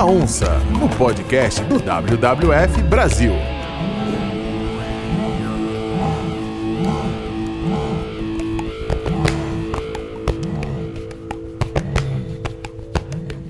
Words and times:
da 0.00 0.06
Onça, 0.06 0.46
o 0.82 0.88
podcast 0.96 1.62
do 1.64 1.78
WWF 1.78 2.82
Brasil. 2.84 3.32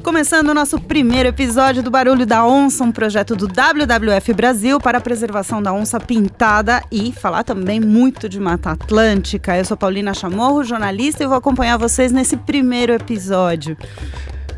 Começando 0.02 0.48
o 0.48 0.54
nosso 0.54 0.80
primeiro 0.80 1.28
episódio 1.28 1.84
do 1.84 1.90
Barulho 1.90 2.26
da 2.26 2.44
Onça, 2.44 2.82
um 2.82 2.90
projeto 2.90 3.36
do 3.36 3.46
WWF 3.46 4.34
Brasil 4.34 4.80
para 4.80 4.98
a 4.98 5.00
preservação 5.00 5.62
da 5.62 5.72
onça 5.72 6.00
pintada 6.00 6.82
e 6.90 7.12
falar 7.12 7.44
também 7.44 7.78
muito 7.78 8.28
de 8.28 8.40
Mata 8.40 8.72
Atlântica. 8.72 9.56
Eu 9.56 9.64
sou 9.64 9.76
Paulina 9.76 10.12
Chamorro, 10.12 10.64
jornalista, 10.64 11.22
e 11.22 11.28
vou 11.28 11.36
acompanhar 11.36 11.76
vocês 11.76 12.10
nesse 12.10 12.36
primeiro 12.36 12.92
episódio. 12.92 13.76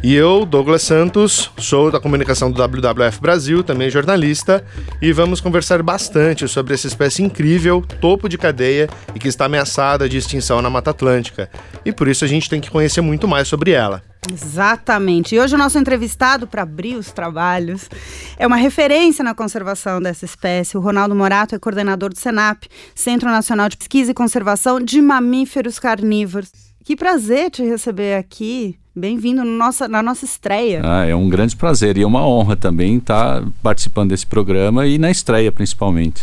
E 0.03 0.17
eu, 0.17 0.45
Douglas 0.45 0.83
Santos, 0.83 1.49
sou 1.57 1.89
da 1.89 2.01
comunicação 2.01 2.51
do 2.51 2.61
WWF 2.61 3.21
Brasil, 3.21 3.63
também 3.63 3.89
jornalista, 3.89 4.65
e 5.01 5.13
vamos 5.13 5.41
conversar 5.41 5.81
bastante 5.81 6.49
sobre 6.49 6.75
essa 6.75 6.89
espécie 6.89 7.23
incrível, 7.23 7.85
topo 8.01 8.29
de 8.29 8.37
cadeia 8.37 8.91
e 9.15 9.21
que 9.21 9.29
está 9.29 9.45
ameaçada 9.45 10.09
de 10.09 10.17
extinção 10.17 10.61
na 10.61 10.69
Mata 10.69 10.91
Atlântica. 10.91 11.49
E 11.85 11.93
por 11.93 12.09
isso 12.09 12.25
a 12.25 12.29
gente 12.29 12.51
tem 12.51 12.61
que 12.61 12.69
conhecer 12.69 13.01
muito 13.01 13.29
mais 13.29 13.47
sobre 13.47 13.71
ela. 13.71 14.03
Exatamente. 14.29 15.37
E 15.37 15.41
hoje 15.41 15.55
o 15.55 15.59
nosso 15.59 15.79
entrevistado 15.79 16.49
para 16.49 16.63
abrir 16.63 16.97
os 16.97 17.13
trabalhos 17.13 17.89
é 18.37 18.45
uma 18.45 18.57
referência 18.57 19.23
na 19.23 19.37
conservação 19.37 20.03
dessa 20.03 20.25
espécie. 20.25 20.77
O 20.77 20.81
Ronaldo 20.81 21.15
Morato 21.15 21.55
é 21.55 21.61
coordenador 21.61 22.09
do 22.09 22.19
SENAP, 22.19 22.65
Centro 22.93 23.29
Nacional 23.29 23.69
de 23.69 23.77
Pesquisa 23.77 24.11
e 24.11 24.15
Conservação 24.15 24.81
de 24.81 25.01
Mamíferos 25.01 25.79
Carnívoros. 25.79 26.51
Que 26.85 26.97
prazer 26.97 27.53
te 27.53 27.63
receber 27.63 28.17
aqui. 28.17 28.82
Bem-vindo 28.95 29.43
nossa, 29.43 29.89
na 29.89 30.03
nossa 30.03 30.27
estreia. 30.27 30.83
Ah, 30.85 31.07
é 31.07 31.15
um 31.15 31.27
grande 31.27 31.57
prazer 31.57 31.97
e 31.97 32.03
é 32.03 32.07
uma 32.07 32.27
honra 32.27 32.55
também 32.57 32.99
estar 32.99 33.43
participando 33.63 34.11
desse 34.11 34.27
programa 34.27 34.87
e 34.87 34.99
na 34.99 35.11
estreia, 35.11 35.51
principalmente. 35.51 36.23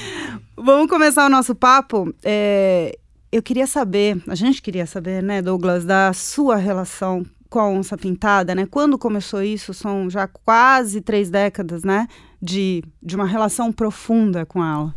Vamos 0.56 0.88
começar 0.88 1.26
o 1.26 1.28
nosso 1.28 1.54
papo. 1.54 2.14
É, 2.24 2.98
eu 3.30 3.42
queria 3.42 3.66
saber, 3.66 4.16
a 4.26 4.34
gente 4.34 4.62
queria 4.62 4.86
saber, 4.86 5.22
né, 5.22 5.42
Douglas, 5.42 5.84
da 5.84 6.10
sua 6.14 6.56
relação 6.56 7.22
com 7.48 7.58
a 7.58 7.68
onça 7.68 7.96
pintada, 7.96 8.54
né? 8.54 8.66
Quando 8.70 8.98
começou 8.98 9.42
isso? 9.42 9.72
São 9.72 10.10
já 10.10 10.26
quase 10.26 11.00
três 11.00 11.30
décadas, 11.30 11.84
né? 11.84 12.06
De, 12.40 12.82
de 13.02 13.16
uma 13.16 13.26
relação 13.26 13.72
profunda 13.72 14.44
com 14.44 14.64
ela. 14.64 14.94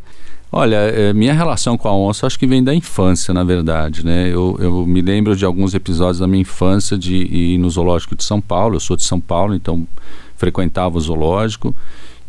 Olha, 0.52 0.76
é, 0.76 1.12
minha 1.12 1.32
relação 1.32 1.78
com 1.78 1.88
a 1.88 1.96
onça 1.96 2.26
acho 2.26 2.38
que 2.38 2.46
vem 2.46 2.62
da 2.62 2.74
infância, 2.74 3.32
na 3.32 3.44
verdade, 3.44 4.04
né? 4.04 4.28
Eu, 4.28 4.56
eu 4.60 4.86
me 4.86 5.00
lembro 5.00 5.36
de 5.36 5.44
alguns 5.44 5.74
episódios 5.74 6.18
da 6.18 6.26
minha 6.26 6.42
infância 6.42 6.98
de 6.98 7.16
ir 7.16 7.58
no 7.58 7.70
zoológico 7.70 8.16
de 8.16 8.24
São 8.24 8.40
Paulo. 8.40 8.76
Eu 8.76 8.80
sou 8.80 8.96
de 8.96 9.04
São 9.04 9.20
Paulo, 9.20 9.54
então 9.54 9.86
frequentava 10.36 10.98
o 10.98 11.00
zoológico 11.00 11.74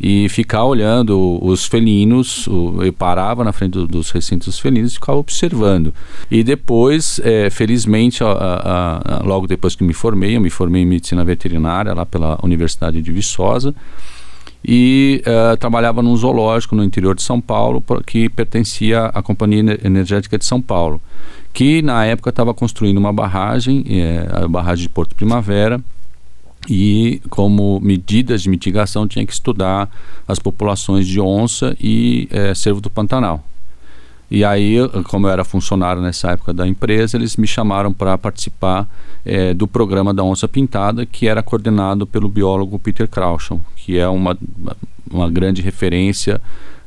e 0.00 0.28
ficar 0.28 0.64
olhando 0.64 1.38
os 1.42 1.64
felinos. 1.64 2.48
Eu 2.80 2.92
parava 2.92 3.44
na 3.44 3.52
frente 3.52 3.72
do, 3.72 3.86
dos 3.86 4.10
recintos 4.10 4.58
felinos 4.58 4.92
e 4.92 4.94
ficava 4.94 5.18
observando. 5.18 5.94
E 6.30 6.42
depois, 6.42 7.20
é, 7.24 7.50
felizmente, 7.50 8.22
a, 8.24 8.28
a, 8.28 9.16
a, 9.16 9.22
logo 9.22 9.46
depois 9.46 9.74
que 9.74 9.84
me 9.84 9.92
formei, 9.92 10.36
eu 10.36 10.40
me 10.40 10.50
formei 10.50 10.82
em 10.82 10.86
medicina 10.86 11.24
veterinária 11.24 11.94
lá 11.94 12.04
pela 12.04 12.38
Universidade 12.42 13.00
de 13.00 13.12
Viçosa 13.12 13.74
e 14.64 15.22
uh, 15.26 15.56
trabalhava 15.56 16.02
num 16.02 16.16
zoológico 16.16 16.76
no 16.76 16.84
interior 16.84 17.14
de 17.14 17.22
São 17.22 17.40
Paulo 17.40 17.82
que 18.06 18.28
pertencia 18.28 19.06
à 19.06 19.22
Companhia 19.22 19.78
Energética 19.84 20.38
de 20.38 20.44
São 20.44 20.60
Paulo, 20.60 21.00
que 21.52 21.82
na 21.82 22.04
época 22.04 22.30
estava 22.30 22.54
construindo 22.54 22.98
uma 22.98 23.12
barragem, 23.12 23.84
é, 23.88 24.28
a 24.30 24.48
barragem 24.48 24.84
de 24.84 24.88
Porto 24.88 25.14
Primavera, 25.14 25.80
e 26.68 27.20
como 27.28 27.80
medidas 27.80 28.42
de 28.42 28.48
mitigação 28.48 29.06
tinha 29.06 29.26
que 29.26 29.32
estudar 29.32 29.90
as 30.26 30.38
populações 30.38 31.06
de 31.06 31.20
onça 31.20 31.76
e 31.80 32.28
é, 32.30 32.54
cervo 32.54 32.80
do 32.80 32.90
Pantanal. 32.90 33.44
E 34.30 34.46
aí, 34.46 34.76
como 35.08 35.26
eu 35.26 35.30
era 35.30 35.44
funcionário 35.44 36.00
nessa 36.00 36.30
época 36.30 36.54
da 36.54 36.66
empresa, 36.66 37.18
eles 37.18 37.36
me 37.36 37.46
chamaram 37.46 37.92
para 37.92 38.16
participar 38.16 38.88
é, 39.26 39.52
do 39.52 39.66
programa 39.66 40.14
da 40.14 40.24
onça 40.24 40.48
pintada, 40.48 41.04
que 41.04 41.28
era 41.28 41.42
coordenado 41.42 42.06
pelo 42.06 42.30
biólogo 42.30 42.78
Peter 42.78 43.06
Crouchon, 43.06 43.60
que 43.76 43.98
é 43.98 44.08
uma, 44.08 44.38
uma 45.10 45.28
grande 45.30 45.60
referência 45.60 46.40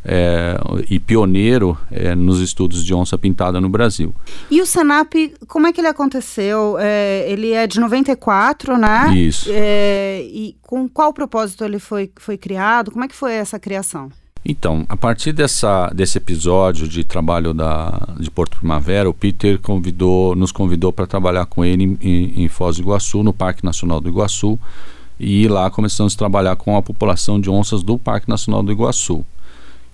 é, 0.05 0.57
e 0.89 0.99
pioneiro 0.99 1.77
é, 1.91 2.13
nos 2.13 2.39
estudos 2.39 2.85
de 2.85 2.93
onça 2.93 3.17
pintada 3.17 3.59
no 3.59 3.67
Brasil. 3.67 4.13
E 4.51 4.61
o 4.61 4.65
Senap, 4.65 5.13
como 5.47 5.65
é 5.65 5.73
que 5.73 5.81
ele 5.81 5.87
aconteceu? 5.87 6.77
É, 6.79 7.25
ele 7.27 7.51
é 7.51 7.65
de 7.65 7.79
94, 7.79 8.77
né? 8.77 9.13
Isso. 9.15 9.49
É, 9.51 10.21
e 10.23 10.55
com 10.61 10.87
qual 10.87 11.11
propósito 11.11 11.65
ele 11.65 11.79
foi, 11.79 12.11
foi 12.17 12.37
criado? 12.37 12.91
Como 12.91 13.03
é 13.03 13.07
que 13.07 13.15
foi 13.15 13.33
essa 13.33 13.59
criação? 13.59 14.11
Então, 14.47 14.85
a 14.87 14.95
partir 14.95 15.33
dessa, 15.33 15.89
desse 15.89 16.19
episódio 16.19 16.87
de 16.87 17.03
trabalho 17.03 17.51
da, 17.51 18.09
de 18.19 18.29
Porto 18.29 18.59
Primavera, 18.59 19.09
o 19.09 19.13
Peter 19.13 19.59
convidou, 19.59 20.35
nos 20.35 20.51
convidou 20.51 20.93
para 20.93 21.07
trabalhar 21.07 21.47
com 21.47 21.65
ele 21.65 21.97
em, 21.99 22.43
em 22.43 22.47
Foz 22.47 22.75
do 22.75 22.83
Iguaçu, 22.83 23.23
no 23.23 23.33
Parque 23.33 23.65
Nacional 23.65 23.99
do 23.99 24.07
Iguaçu, 24.07 24.59
e 25.19 25.47
lá 25.47 25.71
começamos 25.71 26.13
a 26.13 26.17
trabalhar 26.17 26.55
com 26.57 26.77
a 26.77 26.81
população 26.83 27.41
de 27.41 27.49
onças 27.49 27.81
do 27.81 27.97
Parque 27.97 28.29
Nacional 28.29 28.61
do 28.61 28.71
Iguaçu. 28.71 29.25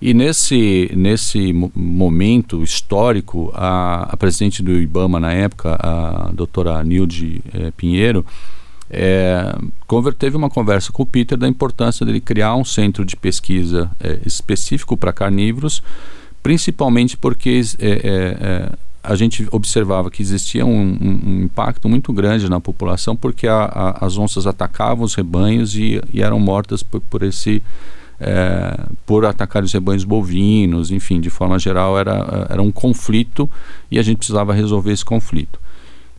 E 0.04 0.12
nesse, 0.12 0.90
nesse 0.96 1.52
momento 1.52 2.60
histórico, 2.60 3.52
a, 3.54 4.08
a 4.12 4.16
presidente 4.16 4.60
do 4.60 4.72
IBAMA 4.72 5.20
na 5.20 5.32
época, 5.32 5.76
a 5.80 6.32
doutora 6.32 6.82
Nilde 6.82 7.40
eh, 7.54 7.70
Pinheiro, 7.76 8.26
é, 8.90 9.54
teve 10.18 10.36
uma 10.36 10.50
conversa 10.50 10.90
com 10.90 11.04
o 11.04 11.06
Peter 11.06 11.38
da 11.38 11.46
importância 11.46 12.04
dele 12.04 12.20
criar 12.20 12.56
um 12.56 12.64
centro 12.64 13.04
de 13.04 13.14
pesquisa 13.14 13.88
é, 14.00 14.18
específico 14.26 14.96
para 14.96 15.12
carnívoros, 15.12 15.80
principalmente 16.42 17.16
porque 17.16 17.60
é, 17.78 17.86
é, 17.86 17.92
é, 17.92 18.72
a 19.04 19.14
gente 19.14 19.46
observava 19.52 20.10
que 20.10 20.20
existia 20.20 20.66
um, 20.66 20.98
um, 21.00 21.20
um, 21.24 21.42
impacto 21.44 21.88
muito 21.88 22.12
grande 22.12 22.50
na 22.50 22.58
população 22.58 23.14
porque 23.14 23.46
a, 23.46 23.66
a, 23.66 24.04
as 24.04 24.18
onças 24.18 24.48
atacavam 24.48 25.04
os 25.04 25.14
rebanhos 25.14 25.76
e, 25.76 26.02
e 26.12 26.20
eram 26.22 26.40
mortas 26.40 26.82
por, 26.82 27.00
por 27.02 27.22
esse 27.22 27.62
é, 28.22 28.86
por 29.04 29.26
atacar 29.26 29.64
os 29.64 29.72
rebanhos 29.72 30.04
bovinos, 30.04 30.92
enfim, 30.92 31.20
de 31.20 31.28
forma 31.28 31.58
geral 31.58 31.98
era, 31.98 32.46
era 32.48 32.62
um 32.62 32.70
conflito 32.70 33.50
e 33.90 33.98
a 33.98 34.02
gente 34.02 34.18
precisava 34.18 34.54
resolver 34.54 34.92
esse 34.92 35.04
conflito. 35.04 35.58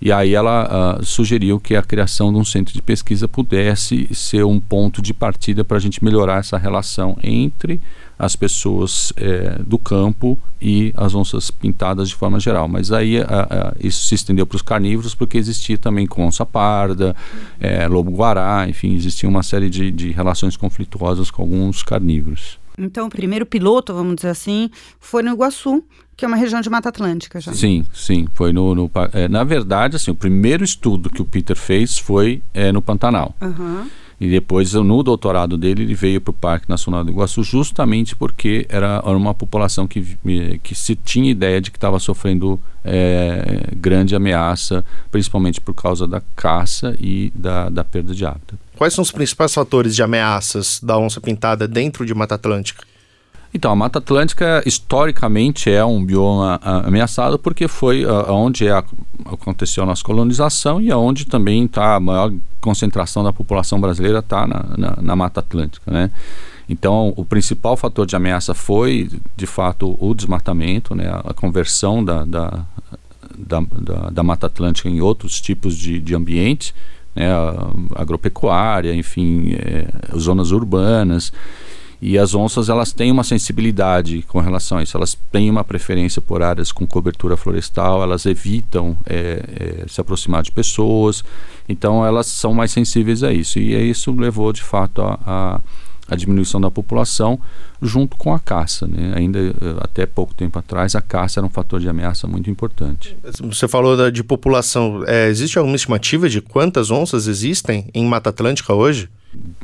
E 0.06 0.12
aí 0.12 0.36
ela 0.36 0.98
uh, 1.00 1.06
sugeriu 1.06 1.62
que 1.62 1.78
a 1.78 1.82
criação 1.82 2.34
de 2.34 2.38
um 2.38 2.44
centro 2.44 2.74
de 2.74 2.82
pesquisa 2.82 3.26
pudesse 3.26 4.14
ser 4.14 4.44
um 4.44 4.60
ponto 4.60 5.02
de 5.02 5.14
partida 5.14 5.64
para 5.64 5.78
a 5.78 5.80
gente 5.80 6.04
melhorar 6.04 6.40
essa 6.40 6.58
relação 6.58 7.18
entre 7.24 7.80
as 8.20 8.36
pessoas 8.36 9.14
eh, 9.16 9.58
do 9.66 9.78
campo 9.78 10.38
e 10.62 10.94
as 10.96 11.16
onças 11.16 11.50
pintadas 11.50 12.10
de 12.10 12.16
forma 12.16 12.38
geral. 12.38 12.68
Mas 12.68 12.92
aí 12.92 13.20
uh, 13.20 13.24
uh, 13.24 13.76
isso 13.80 14.06
se 14.06 14.16
estendeu 14.16 14.46
para 14.46 14.58
os 14.58 14.62
carnívoros 14.62 15.16
porque 15.16 15.38
existia 15.38 15.78
também 15.78 16.06
com 16.06 16.26
onça 16.26 16.46
parda, 16.46 17.16
eh, 17.60 17.88
lobo-guará, 17.88 18.68
enfim, 18.68 18.96
existia 18.96 19.28
uma 19.28 19.42
série 19.42 19.70
de, 19.70 19.90
de 19.90 20.12
relações 20.12 20.58
conflituosas 20.58 21.32
com 21.32 21.44
alguns 21.44 21.82
carnívoros. 21.82 22.60
Então, 22.78 23.08
o 23.08 23.10
primeiro 23.10 23.46
piloto, 23.46 23.94
vamos 23.94 24.16
dizer 24.16 24.30
assim, 24.30 24.70
foi 25.00 25.22
no 25.22 25.32
Iguaçu, 25.32 25.84
que 26.16 26.26
é 26.26 26.28
uma 26.28 26.38
região 26.38 26.62
de 26.62 26.70
Mata 26.70 26.90
Atlântica 26.90 27.40
já. 27.42 27.54
Sim, 27.54 27.86
sim. 27.94 28.28
Foi 28.34 28.54
no. 28.54 28.76
no 28.76 28.92
é, 29.14 29.28
na 29.28 29.44
verdade, 29.44 29.96
assim, 29.96 30.12
o 30.12 30.16
primeiro 30.16 30.64
estudo 30.64 31.10
que 31.10 31.22
o 31.22 31.26
Peter 31.26 31.56
fez 31.56 31.98
foi 31.98 32.42
é, 32.54 32.72
no 32.72 32.82
Pantanal. 32.82 33.36
Uhum. 33.42 33.88
E 34.20 34.30
depois, 34.30 34.74
no 34.74 35.04
doutorado 35.04 35.58
dele, 35.58 35.84
ele 35.84 35.96
veio 35.96 36.22
para 36.22 36.32
o 36.32 36.34
Parque 36.34 36.70
Nacional 36.70 37.04
do 37.04 37.12
Iguaçu 37.12 37.44
justamente 37.44 38.16
porque 38.16 38.66
era, 38.70 39.02
era 39.06 39.18
uma 39.18 39.34
população 39.34 39.86
que, 39.86 40.18
que 40.62 40.76
se 40.76 40.96
tinha 40.96 41.30
ideia 41.30 41.60
de 41.60 41.70
que 41.70 41.78
estava 41.78 42.00
sofrendo 42.00 42.58
é, 42.86 43.68
grande 43.76 44.16
ameaça, 44.16 44.86
principalmente 45.12 45.60
por 45.60 45.74
causa 45.74 46.08
da 46.08 46.22
caça 46.38 46.96
e 47.02 47.34
da, 47.36 47.68
da 47.68 47.84
perda 47.84 48.16
de 48.16 48.26
hábitat. 48.26 48.58
Quais 48.78 48.94
são 48.94 49.02
os 49.02 49.12
principais 49.12 49.54
fatores 49.54 49.96
de 49.96 50.02
ameaças 50.02 50.80
da 50.82 50.98
onça 50.98 51.20
pintada 51.20 51.68
dentro 51.68 52.06
de 52.06 52.14
Mata 52.14 52.36
Atlântica? 52.36 52.86
Então, 53.54 53.72
a 53.72 53.76
Mata 53.76 54.00
Atlântica 54.00 54.64
historicamente 54.66 55.70
é 55.70 55.86
um 55.86 56.04
bioma 56.04 56.60
ameaçado 56.64 57.38
porque 57.38 57.68
foi 57.68 58.04
uh, 58.04 58.32
onde 58.32 58.68
é, 58.68 58.84
aconteceu 59.26 59.84
a 59.84 59.86
nossa 59.86 60.04
colonização 60.04 60.82
e 60.82 60.92
aonde 60.92 61.26
também 61.26 61.66
está 61.66 61.96
a 61.96 62.00
maior 62.00 62.34
concentração 62.60 63.24
da 63.24 63.32
população 63.32 63.80
brasileira 63.80 64.20
está 64.20 64.48
na, 64.48 64.66
na, 64.76 64.98
na, 65.00 65.16
Mata 65.16 65.42
Atlântica, 65.42 65.92
né? 65.92 66.10
Então, 66.68 67.14
o 67.18 67.26
principal 67.26 67.76
fator 67.76 68.06
de 68.06 68.16
ameaça 68.16 68.54
foi, 68.54 69.10
de 69.36 69.46
fato, 69.46 69.98
o 70.00 70.16
desmatamento, 70.16 70.96
né? 70.96 71.10
a, 71.24 71.34
conversão 71.34 72.04
da, 72.04 72.24
da, 72.24 72.66
da, 73.38 73.60
da, 73.60 74.10
da 74.10 74.24
Mata 74.24 74.48
Atlântica 74.48 74.88
em 74.90 75.02
outros 75.02 75.42
tipos 75.42 75.78
de, 75.78 76.00
de 76.00 76.16
ambientes, 76.16 76.74
né? 77.14 77.28
agropecuária, 77.96 78.96
enfim, 78.96 79.54
é, 79.54 79.88
zonas 80.18 80.52
urbanas. 80.52 81.34
E 82.06 82.18
as 82.18 82.36
onças 82.36 82.68
elas 82.68 82.92
têm 82.92 83.10
uma 83.10 83.24
sensibilidade 83.24 84.24
com 84.24 84.42
relação 84.42 84.78
a 84.78 84.84
isso. 84.84 84.98
Elas 84.98 85.18
têm 85.32 85.50
uma 85.50 85.64
preferência 85.64 86.22
por 86.22 86.44
áreas 86.44 86.70
com 86.70 86.86
cobertura 86.86 87.38
florestal. 87.38 88.04
Elas 88.04 88.26
evitam 88.26 88.98
é, 89.06 89.84
é, 89.86 89.88
se 89.88 90.02
aproximar 90.02 90.44
de 90.44 90.52
pessoas. 90.52 91.24
Então 91.68 92.06
elas 92.06 92.28
são 92.28 92.54
mais 92.54 92.72
sensíveis 92.72 93.24
a 93.24 93.32
isso. 93.32 93.58
E 93.58 93.74
isso 93.90 94.12
levou 94.12 94.52
de 94.52 94.62
fato 94.62 95.02
a, 95.02 95.18
a 95.26 95.62
a 96.06 96.18
diminuição 96.18 96.60
da 96.60 96.70
população 96.70 97.40
junto 97.82 98.18
com 98.18 98.34
a 98.34 98.40
caça. 98.40 98.86
Né? 98.86 99.14
Ainda 99.16 99.40
eh, 99.40 99.54
até 99.80 100.06
pouco 100.06 100.34
tempo 100.34 100.60
atrás, 100.60 100.96
a 100.96 101.02
caça 101.02 101.40
era 101.40 101.48
um 101.48 101.50
fator 101.50 101.80
de 101.80 101.88
ameaça 101.88 102.28
muito 102.28 102.50
importante. 102.50 103.16
Você 103.42 103.70
falou 103.70 103.96
da, 103.96 104.10
de 104.10 104.22
população. 104.22 105.06
É, 105.08 105.30
existe 105.30 105.58
alguma 105.58 105.78
estimativa 105.78 106.28
de 106.28 106.42
quantas 106.42 106.92
onças 106.92 107.28
existem 107.28 107.88
em 107.94 108.06
Mata 108.06 108.30
Atlântica 108.30 108.74
hoje? 108.74 109.10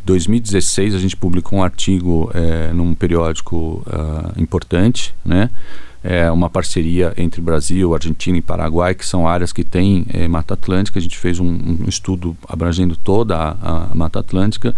2016 0.06 0.96
a 0.96 1.00
gente 1.00 1.16
publicou 1.16 1.60
um 1.60 1.64
artigo 1.64 2.32
é, 2.34 2.74
num 2.74 2.94
periódico 2.94 3.84
uh, 3.86 4.42
importante, 4.42 5.14
né? 5.24 5.50
É 6.02 6.32
uma 6.32 6.50
parceria 6.50 7.14
entre 7.18 7.42
Brasil, 7.42 7.94
Argentina 7.94 8.38
e 8.38 8.42
Paraguai, 8.42 8.96
que 8.96 9.06
são 9.06 9.28
áreas 9.28 9.52
que 9.52 9.66
têm 9.66 10.06
é, 10.14 10.30
Mata 10.30 10.54
Atlântica. 10.54 10.98
A 10.98 11.02
gente 11.02 11.18
fez 11.18 11.42
um, 11.42 11.46
um 11.48 11.90
estudo 11.90 12.38
abrangendo 12.48 12.96
toda 12.96 13.36
a, 13.36 13.90
a 13.92 13.96
Mata 13.96 14.20
Atlântica 14.20 14.74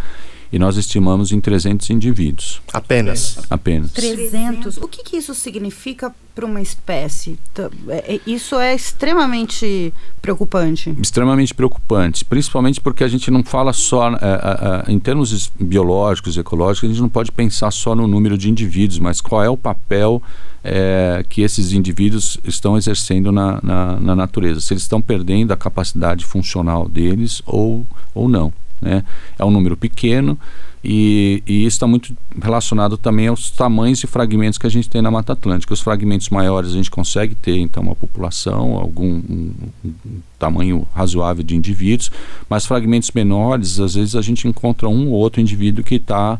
e 0.51 0.59
nós 0.59 0.75
estimamos 0.75 1.31
em 1.31 1.39
300 1.39 1.89
indivíduos. 1.89 2.61
Apenas? 2.73 3.39
Apenas. 3.49 3.91
300. 3.91 4.77
O 4.77 4.87
que, 4.87 5.03
que 5.03 5.17
isso 5.17 5.33
significa 5.33 6.13
para 6.35 6.45
uma 6.45 6.61
espécie? 6.61 7.39
É, 7.87 8.15
é, 8.15 8.21
isso 8.27 8.55
é 8.59 8.75
extremamente 8.75 9.93
preocupante. 10.21 10.95
Extremamente 11.01 11.53
preocupante, 11.53 12.25
principalmente 12.25 12.81
porque 12.81 13.03
a 13.03 13.07
gente 13.07 13.31
não 13.31 13.43
fala 13.43 13.71
só, 13.71 14.09
é, 14.09 14.91
em 14.91 14.99
termos 14.99 15.51
biológicos, 15.59 16.37
ecológicos, 16.37 16.89
a 16.89 16.93
gente 16.93 17.01
não 17.01 17.09
pode 17.09 17.31
pensar 17.31 17.71
só 17.71 17.95
no 17.95 18.07
número 18.07 18.37
de 18.37 18.49
indivíduos, 18.49 18.99
mas 18.99 19.21
qual 19.21 19.43
é 19.43 19.49
o 19.49 19.57
papel 19.57 20.21
é, 20.63 21.25
que 21.27 21.41
esses 21.41 21.71
indivíduos 21.71 22.37
estão 22.43 22.77
exercendo 22.77 23.31
na, 23.31 23.59
na, 23.63 23.99
na 23.99 24.15
natureza. 24.15 24.61
Se 24.61 24.73
eles 24.73 24.83
estão 24.83 25.01
perdendo 25.01 25.51
a 25.51 25.57
capacidade 25.57 26.25
funcional 26.25 26.87
deles 26.87 27.41
ou, 27.45 27.85
ou 28.13 28.27
não. 28.29 28.53
Né? 28.81 29.03
É 29.37 29.45
um 29.45 29.51
número 29.51 29.77
pequeno 29.77 30.37
e, 30.83 31.43
e 31.45 31.59
isso 31.65 31.75
está 31.75 31.85
muito 31.85 32.15
relacionado 32.41 32.97
também 32.97 33.27
aos 33.27 33.51
tamanhos 33.51 33.99
de 33.99 34.07
fragmentos 34.07 34.57
que 34.57 34.65
a 34.65 34.69
gente 34.69 34.89
tem 34.89 35.01
na 35.01 35.11
Mata 35.11 35.33
Atlântica. 35.33 35.73
Os 35.73 35.81
fragmentos 35.81 36.29
maiores 36.29 36.71
a 36.71 36.73
gente 36.73 36.89
consegue 36.89 37.35
ter 37.35 37.57
então 37.57 37.83
uma 37.83 37.95
população, 37.95 38.77
algum 38.77 39.05
um, 39.05 39.53
um 39.85 39.93
tamanho 40.39 40.87
razoável 40.93 41.43
de 41.43 41.55
indivíduos, 41.55 42.09
mas 42.49 42.65
fragmentos 42.65 43.11
menores, 43.11 43.79
às 43.79 43.93
vezes 43.93 44.15
a 44.15 44.21
gente 44.21 44.47
encontra 44.47 44.89
um 44.89 45.09
ou 45.09 45.13
outro 45.13 45.39
indivíduo 45.39 45.83
que 45.83 45.95
está 45.95 46.39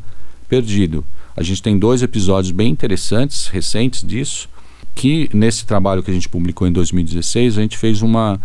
perdido. 0.50 1.06
A 1.38 1.44
gente 1.44 1.62
tem 1.62 1.78
dois 1.78 2.02
episódios 2.02 2.52
bem 2.52 2.72
interessantes, 2.72 3.48
recentes 3.48 4.04
disso, 4.06 4.50
que 4.96 5.30
nesse 5.34 5.66
trabalho 5.66 6.02
que 6.04 6.12
a 6.12 6.14
gente 6.14 6.28
publicou 6.28 6.68
em 6.68 6.72
2016, 6.72 7.58
a 7.58 7.62
gente 7.62 7.78
fez 7.78 8.02
uma. 8.02 8.40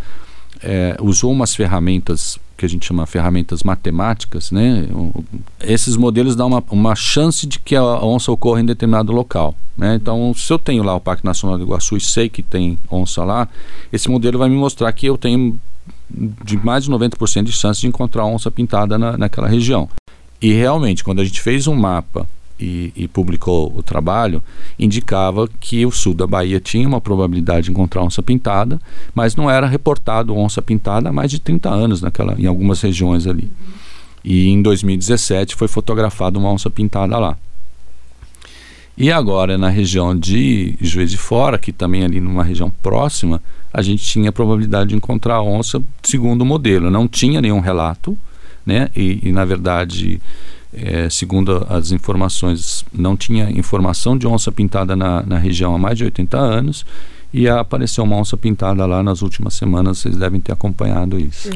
É, 0.62 0.96
usou 1.00 1.32
umas 1.32 1.54
ferramentas 1.54 2.38
que 2.56 2.64
a 2.64 2.68
gente 2.68 2.86
chama 2.86 3.06
ferramentas 3.06 3.62
matemáticas, 3.62 4.50
né? 4.50 4.88
Esses 5.60 5.96
modelos 5.96 6.34
dão 6.34 6.48
uma, 6.48 6.64
uma 6.70 6.94
chance 6.94 7.46
de 7.46 7.58
que 7.58 7.76
a 7.76 7.82
onça 8.04 8.32
ocorra 8.32 8.60
em 8.60 8.64
determinado 8.64 9.12
local. 9.12 9.54
Né? 9.76 9.96
Então, 9.96 10.32
se 10.34 10.50
eu 10.50 10.58
tenho 10.58 10.82
lá 10.82 10.94
o 10.94 11.00
Parque 11.00 11.24
Nacional 11.24 11.58
do 11.58 11.64
Iguaçu 11.64 11.96
e 11.96 12.00
sei 12.00 12.28
que 12.28 12.42
tem 12.42 12.78
onça 12.90 13.22
lá, 13.24 13.46
esse 13.92 14.08
modelo 14.08 14.38
vai 14.38 14.48
me 14.48 14.56
mostrar 14.56 14.90
que 14.92 15.06
eu 15.06 15.18
tenho 15.18 15.58
de 16.10 16.56
mais 16.56 16.84
de 16.84 16.90
90% 16.90 17.42
de 17.42 17.52
chance 17.52 17.80
de 17.80 17.86
encontrar 17.86 18.24
onça 18.24 18.50
pintada 18.50 18.96
na, 18.96 19.18
naquela 19.18 19.48
região. 19.48 19.88
E 20.40 20.52
realmente, 20.52 21.04
quando 21.04 21.20
a 21.20 21.24
gente 21.24 21.40
fez 21.40 21.66
um 21.66 21.74
mapa 21.74 22.26
e, 22.58 22.92
e, 22.96 23.08
publicou 23.08 23.72
o 23.76 23.82
trabalho, 23.82 24.42
indicava 24.78 25.48
que 25.60 25.84
o 25.84 25.90
sul 25.90 26.14
da 26.14 26.26
Bahia 26.26 26.60
tinha 26.60 26.88
uma 26.88 27.00
probabilidade 27.00 27.66
de 27.66 27.70
encontrar 27.70 28.02
onça 28.02 28.22
pintada, 28.22 28.80
mas 29.14 29.36
não 29.36 29.50
era 29.50 29.66
reportado 29.66 30.34
onça 30.34 30.62
pintada 30.62 31.10
há 31.10 31.12
mais 31.12 31.30
de 31.30 31.38
30 31.38 31.68
anos 31.68 32.00
naquela, 32.00 32.34
em 32.38 32.46
algumas 32.46 32.80
regiões 32.80 33.26
ali. 33.26 33.50
E 34.24 34.48
em 34.48 34.60
2017 34.62 35.54
foi 35.54 35.68
fotografada 35.68 36.38
uma 36.38 36.50
onça 36.50 36.70
pintada 36.70 37.18
lá. 37.18 37.36
E 38.98 39.12
agora, 39.12 39.58
na 39.58 39.68
região 39.68 40.18
de 40.18 40.74
Juiz 40.80 41.10
de 41.10 41.18
Fora, 41.18 41.58
que 41.58 41.70
também 41.70 42.02
ali 42.02 42.18
numa 42.18 42.42
região 42.42 42.70
próxima, 42.82 43.42
a 43.70 43.82
gente 43.82 44.02
tinha 44.02 44.30
a 44.30 44.32
probabilidade 44.32 44.90
de 44.90 44.96
encontrar 44.96 45.42
onça 45.42 45.82
segundo 46.02 46.40
o 46.40 46.46
modelo. 46.46 46.90
Não 46.90 47.06
tinha 47.06 47.42
nenhum 47.42 47.60
relato, 47.60 48.16
né? 48.64 48.88
E, 48.96 49.20
e 49.22 49.32
na 49.32 49.44
verdade 49.44 50.18
é, 50.76 51.08
segundo 51.08 51.66
as 51.68 51.90
informações, 51.90 52.84
não 52.92 53.16
tinha 53.16 53.50
informação 53.50 54.16
de 54.16 54.26
onça 54.26 54.52
pintada 54.52 54.94
na, 54.94 55.22
na 55.22 55.38
região 55.38 55.74
há 55.74 55.78
mais 55.78 55.96
de 55.96 56.04
80 56.04 56.36
anos 56.36 56.84
e 57.32 57.48
apareceu 57.48 58.04
uma 58.04 58.16
onça 58.16 58.36
pintada 58.36 58.86
lá 58.86 59.02
nas 59.02 59.20
últimas 59.22 59.54
semanas, 59.54 59.98
vocês 59.98 60.16
devem 60.16 60.40
ter 60.40 60.52
acompanhado 60.52 61.18
isso. 61.18 61.50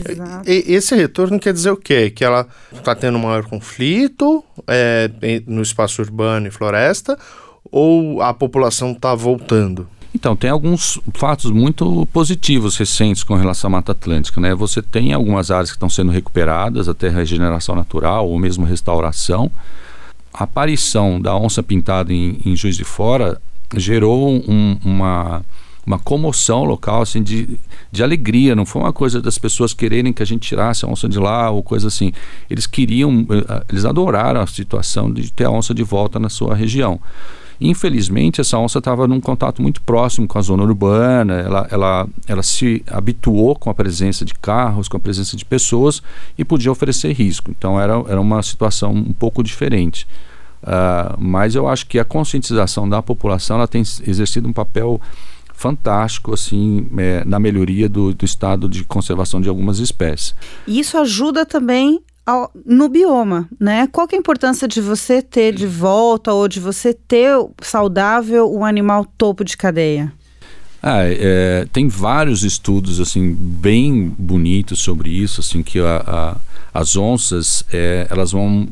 E, 0.47 0.75
esse 0.75 0.95
retorno 0.95 1.39
quer 1.39 1.53
dizer 1.53 1.71
o 1.71 1.77
quê? 1.77 2.11
Que 2.11 2.25
ela 2.25 2.47
está 2.73 2.95
tendo 2.95 3.19
um 3.19 3.23
maior 3.23 3.45
conflito 3.45 4.45
é, 4.67 5.11
no 5.47 5.63
espaço 5.63 6.03
urbano 6.03 6.49
e 6.49 6.51
floresta 6.51 7.19
ou 7.71 8.21
a 8.21 8.35
população 8.35 8.93
está 8.93 9.15
voltando? 9.15 9.89
Então, 10.15 10.35
tem 10.35 10.51
alguns 10.51 10.99
fatos 11.15 11.51
muito 11.51 12.07
positivos 12.13 12.77
recentes 12.77 13.23
com 13.23 13.37
relação 13.37 13.69
à 13.69 13.71
Mata 13.73 13.93
Atlântica. 13.93 14.41
Né? 14.41 14.55
Você 14.55 14.83
tem 14.83 15.13
algumas 15.13 15.51
áreas 15.51 15.71
que 15.71 15.77
estão 15.77 15.89
sendo 15.89 16.11
recuperadas, 16.11 16.89
até 16.89 17.09
regeneração 17.09 17.77
natural 17.77 18.29
ou 18.29 18.39
mesmo 18.39 18.65
restauração. 18.65 19.51
A 20.33 20.45
aparição 20.45 21.21
da 21.21 21.37
onça 21.37 21.63
pintada 21.63 22.13
em, 22.13 22.41
em 22.45 22.57
Juiz 22.57 22.77
de 22.77 22.85
Fora 22.85 23.41
gerou 23.77 24.29
um, 24.29 24.79
uma, 24.85 25.45
uma 25.87 25.99
comoção 25.99 26.65
local 26.65 27.03
assim, 27.03 27.23
de, 27.23 27.59
de 27.91 28.03
alegria. 28.03 28.57
Não 28.57 28.67
foi 28.67 28.83
uma 28.83 28.93
coisa 28.93 29.21
das 29.21 29.39
pessoas 29.39 29.73
quererem 29.73 30.13
que 30.13 30.23
a 30.23 30.27
gente 30.27 30.49
tirasse 30.49 30.85
a 30.85 30.89
onça 30.89 31.09
de 31.09 31.21
lá 31.21 31.51
ou 31.51 31.63
coisa 31.63 31.87
assim. 31.87 32.13
Eles 32.49 32.67
queriam, 32.67 33.27
eh, 33.31 33.65
eles 33.69 33.85
adoraram 33.85 34.41
a 34.41 34.47
situação 34.47 35.13
de 35.13 35.33
ter 35.33 35.45
a 35.45 35.51
onça 35.51 35.73
de 35.73 35.85
volta 35.85 36.19
na 36.19 36.29
sua 36.29 36.55
região. 36.55 37.01
Infelizmente, 37.61 38.41
essa 38.41 38.59
onça 38.59 38.79
estava 38.79 39.07
num 39.07 39.21
contato 39.21 39.61
muito 39.61 39.83
próximo 39.83 40.27
com 40.27 40.39
a 40.39 40.43
zona 40.43 40.63
urbana, 40.63 41.35
ela, 41.35 41.69
ela, 41.71 42.09
ela 42.27 42.43
se 42.43 42.83
habituou 42.87 43.55
com 43.55 43.69
a 43.69 43.75
presença 43.75 44.25
de 44.25 44.33
carros, 44.35 44.89
com 44.89 44.97
a 44.97 45.01
presença 45.01 45.37
de 45.37 45.45
pessoas 45.45 46.03
e 46.39 46.45
podia 46.45 46.73
oferecer 46.73 47.13
risco. 47.13 47.51
Então, 47.51 47.79
era, 47.79 47.93
era 48.09 48.21
uma 48.21 48.43
situação 48.43 48.93
um 48.93 49.13
pouco 49.13 49.43
diferente. 49.43 50.07
Uh, 50.63 51.17
mas 51.19 51.55
eu 51.55 51.69
acho 51.69 51.87
que 51.87 51.99
a 51.99 52.05
conscientização 52.05 52.89
da 52.89 53.03
população 53.03 53.57
ela 53.57 53.69
tem 53.69 53.83
exercido 54.07 54.49
um 54.49 54.53
papel 54.53 55.01
fantástico 55.55 56.33
assim 56.33 56.89
é, 56.97 57.23
na 57.27 57.39
melhoria 57.39 57.87
do, 57.87 58.15
do, 58.15 58.25
estado 58.25 58.67
de 58.67 58.83
conservação 58.83 59.43
de 59.43 59.49
algumas 59.49 59.79
espécies. 59.79 60.35
E 60.67 60.81
isso 60.81 60.97
ajuda 60.97 61.45
também 61.45 62.01
no 62.65 62.89
bioma, 62.89 63.49
né? 63.59 63.87
Qual 63.91 64.07
que 64.07 64.15
é 64.15 64.19
a 64.19 64.21
importância 64.21 64.69
de 64.69 64.81
você 64.81 65.21
ter 65.21 65.53
de 65.53 65.67
volta 65.67 66.33
ou 66.33 66.47
de 66.47 66.61
você 66.61 66.95
ter 66.95 67.35
saudável 67.63 68.51
o 68.51 68.65
animal 68.65 69.05
topo 69.05 69.45
de 69.45 69.57
cadeia? 69.57 70.13
Ah, 70.83 71.03
é, 71.05 71.67
tem 71.73 71.89
vários 71.89 72.43
estudos 72.43 73.01
assim 73.01 73.35
bem 73.35 74.15
bonitos 74.19 74.81
sobre 74.81 75.11
isso, 75.11 75.41
assim 75.41 75.63
que 75.63 75.79
a, 75.79 76.03
a, 76.07 76.37
as 76.81 76.97
onças 76.97 77.65
é, 77.71 78.07
elas 78.11 78.33
vão 78.33 78.69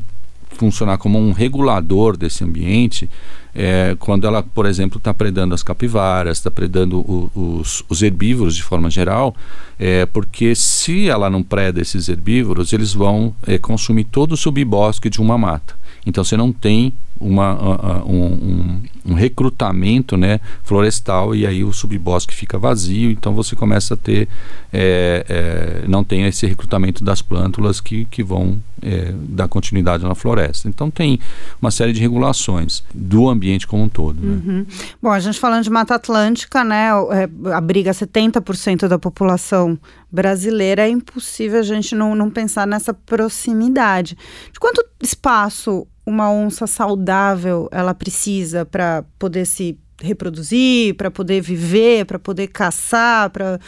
funcionar 0.57 0.97
como 0.97 1.19
um 1.19 1.31
regulador 1.31 2.17
desse 2.17 2.43
ambiente 2.43 3.09
é, 3.53 3.95
quando 3.99 4.27
ela, 4.27 4.43
por 4.43 4.65
exemplo, 4.65 4.97
está 4.97 5.13
predando 5.13 5.53
as 5.53 5.63
capivaras, 5.63 6.37
está 6.37 6.51
predando 6.51 6.99
o, 6.99 7.31
os, 7.33 7.83
os, 7.89 8.01
herbívoros 8.01 8.55
de 8.55 8.63
forma 8.63 8.89
geral, 8.89 9.35
é, 9.77 10.05
porque 10.05 10.55
se 10.55 11.09
ela 11.09 11.29
não 11.29 11.41
preda 11.41 11.81
esses 11.81 12.09
herbívoros, 12.09 12.73
eles 12.73 12.93
vão 12.93 13.33
é, 13.45 13.57
consumir 13.57 14.05
todo 14.05 14.33
o 14.33 14.37
subbosque 14.37 15.09
de 15.09 15.19
uma 15.19 15.37
mata. 15.37 15.75
Então 16.05 16.23
você 16.23 16.37
não 16.37 16.51
tem 16.51 16.93
uma, 17.19 18.03
um, 18.05 18.25
um, 18.25 18.81
um, 19.05 19.13
recrutamento 19.13 20.15
né, 20.15 20.39
florestal 20.63 21.35
e 21.35 21.45
aí 21.45 21.63
o 21.63 21.73
subbosque 21.73 22.33
fica 22.33 22.57
vazio, 22.57 23.11
então 23.11 23.33
você 23.33 23.55
começa 23.55 23.93
a 23.93 23.97
ter, 23.97 24.27
é, 24.71 25.25
é, 25.27 25.87
não 25.87 26.03
tem 26.03 26.25
esse 26.25 26.45
recrutamento 26.47 27.03
das 27.03 27.21
plântulas 27.21 27.81
que, 27.81 28.05
que 28.05 28.23
vão 28.23 28.57
é, 28.81 29.13
dar 29.13 29.47
continuidade 29.47 30.03
na 30.03 30.15
floresta. 30.15 30.69
Então 30.69 30.89
tem 30.89 31.19
uma 31.61 31.71
série 31.71 31.91
de 31.91 31.99
regulações 31.99 32.83
do 32.93 33.29
ambiente 33.29 33.67
como 33.67 33.83
um 33.83 33.89
todo. 33.89 34.21
Né? 34.21 34.41
Uhum. 34.45 34.65
Bom, 35.01 35.11
a 35.11 35.19
gente 35.19 35.39
falando 35.39 35.63
de 35.63 35.69
Mata 35.69 35.95
Atlântica, 35.95 36.63
né, 36.63 36.89
é, 37.11 37.53
abriga 37.53 37.91
70% 37.91 38.87
da 38.87 38.97
população 38.97 39.77
brasileira, 40.11 40.87
é 40.87 40.89
impossível 40.89 41.59
a 41.59 41.63
gente 41.63 41.93
não, 41.93 42.15
não 42.15 42.29
pensar 42.29 42.65
nessa 42.65 42.93
proximidade. 42.93 44.17
De 44.51 44.59
quanto 44.59 44.83
espaço 45.01 45.85
uma 46.09 46.31
onça 46.31 46.65
saudável 46.65 47.69
ela 47.71 47.93
precisa 47.93 48.65
para 48.65 49.03
poder 49.17 49.45
se 49.45 49.77
reproduzir, 50.01 50.95
para 50.95 51.11
poder 51.11 51.41
viver, 51.41 52.05
para 52.05 52.17
poder 52.17 52.47
caçar, 52.47 53.29
para 53.29 53.59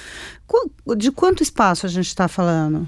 de 0.97 1.11
quanto 1.11 1.43
espaço 1.43 1.85
a 1.85 1.89
gente 1.89 2.07
está 2.07 2.27
falando? 2.27 2.87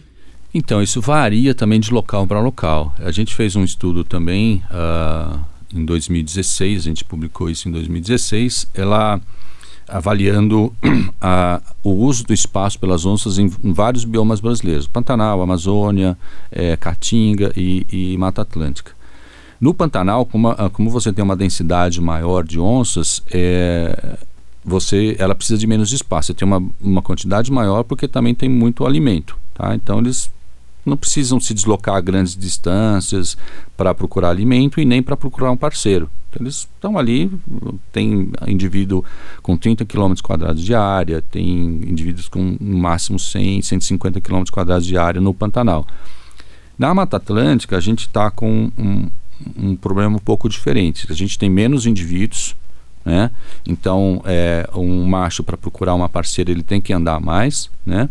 Então 0.53 0.81
isso 0.81 1.01
varia 1.01 1.53
também 1.53 1.79
de 1.79 1.91
local 1.91 2.27
para 2.27 2.39
local. 2.39 2.93
A 2.99 3.11
gente 3.11 3.33
fez 3.33 3.55
um 3.55 3.63
estudo 3.63 4.03
também 4.03 4.63
uh, 4.71 5.39
em 5.73 5.83
2016, 5.85 6.81
a 6.81 6.83
gente 6.83 7.03
publicou 7.03 7.49
isso 7.49 7.67
em 7.67 7.71
2016, 7.71 8.67
ela 8.73 9.19
avaliando 9.87 10.73
a, 11.19 11.61
o 11.83 11.91
uso 11.91 12.23
do 12.25 12.33
espaço 12.33 12.79
pelas 12.79 13.05
onças 13.05 13.37
em, 13.37 13.51
em 13.63 13.73
vários 13.73 14.05
biomas 14.05 14.39
brasileiros, 14.39 14.87
Pantanal, 14.87 15.41
Amazônia, 15.41 16.17
é, 16.51 16.77
Caatinga 16.77 17.51
e, 17.55 17.85
e, 17.91 18.17
Mata 18.17 18.41
Atlântica. 18.41 18.91
No 19.63 19.73
Pantanal, 19.73 20.25
como, 20.25 20.53
como, 20.73 20.89
você 20.89 21.13
tem 21.13 21.23
uma 21.23 21.37
densidade 21.37 22.01
maior 22.01 22.43
de 22.43 22.59
onças, 22.59 23.23
é, 23.31 24.17
você, 24.61 25.15
ela 25.17 25.33
precisa 25.33 25.57
de 25.57 25.65
menos 25.65 25.93
espaço. 25.93 26.27
Você 26.27 26.33
tem 26.33 26.45
uma, 26.45 26.61
uma 26.81 27.01
quantidade 27.01 27.49
maior 27.49 27.83
porque 27.85 28.05
também 28.05 28.35
tem 28.35 28.49
muito 28.49 28.85
alimento. 28.85 29.37
Tá? 29.53 29.73
Então 29.73 29.99
eles 29.99 30.29
não 30.85 30.97
precisam 30.97 31.39
se 31.39 31.53
deslocar 31.53 31.95
a 31.95 32.01
grandes 32.01 32.35
distâncias 32.35 33.37
para 33.77 33.95
procurar 33.95 34.31
alimento 34.31 34.81
e 34.81 34.85
nem 34.85 35.01
para 35.01 35.15
procurar 35.15 35.49
um 35.49 35.55
parceiro. 35.55 36.09
Então, 36.29 36.43
eles 36.43 36.67
estão 36.75 36.97
ali, 36.97 37.31
tem 37.89 38.33
indivíduo 38.45 39.05
com 39.41 39.55
30 39.55 39.85
km 39.85 40.13
quadrados 40.21 40.61
de 40.61 40.75
área, 40.75 41.21
tem 41.21 41.47
indivíduos 41.87 42.27
com 42.27 42.57
no 42.59 42.77
máximo 42.79 43.17
100, 43.17 43.61
150 43.61 44.19
km 44.19 44.43
quadrados 44.51 44.85
de 44.85 44.97
área 44.97 45.21
no 45.21 45.33
Pantanal. 45.33 45.87
Na 46.77 46.93
Mata 46.93 47.15
Atlântica, 47.15 47.77
a 47.77 47.79
gente 47.79 48.07
está 48.07 48.29
com 48.29 48.69
um, 48.77 49.09
um 49.57 49.75
problema 49.75 50.15
um 50.15 50.19
pouco 50.19 50.47
diferente. 50.49 51.07
A 51.09 51.13
gente 51.13 51.37
tem 51.37 51.49
menos 51.49 51.85
indivíduos, 51.85 52.55
né? 53.05 53.31
Então, 53.65 54.21
é, 54.25 54.69
um 54.75 55.05
macho 55.05 55.43
para 55.43 55.57
procurar 55.57 55.93
uma 55.93 56.07
parceira 56.07 56.51
ele 56.51 56.63
tem 56.63 56.79
que 56.79 56.93
andar 56.93 57.19
mais, 57.19 57.69
né? 57.85 58.09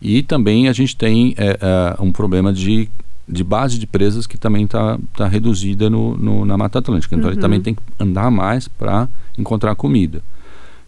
E 0.00 0.22
também 0.22 0.68
a 0.68 0.72
gente 0.72 0.96
tem 0.96 1.34
é, 1.36 1.58
é, 1.60 2.02
um 2.02 2.10
problema 2.10 2.52
de, 2.52 2.88
de 3.28 3.44
base 3.44 3.78
de 3.78 3.86
presas 3.86 4.26
que 4.26 4.38
também 4.38 4.64
está 4.64 4.98
tá 5.14 5.26
reduzida 5.26 5.90
no, 5.90 6.16
no, 6.16 6.44
na 6.44 6.56
Mata 6.56 6.78
Atlântica. 6.78 7.14
Então 7.14 7.28
uhum. 7.28 7.34
ele 7.34 7.40
também 7.40 7.60
tem 7.60 7.74
que 7.74 7.82
andar 7.98 8.30
mais 8.30 8.66
para 8.66 9.08
encontrar 9.38 9.74
comida. 9.74 10.22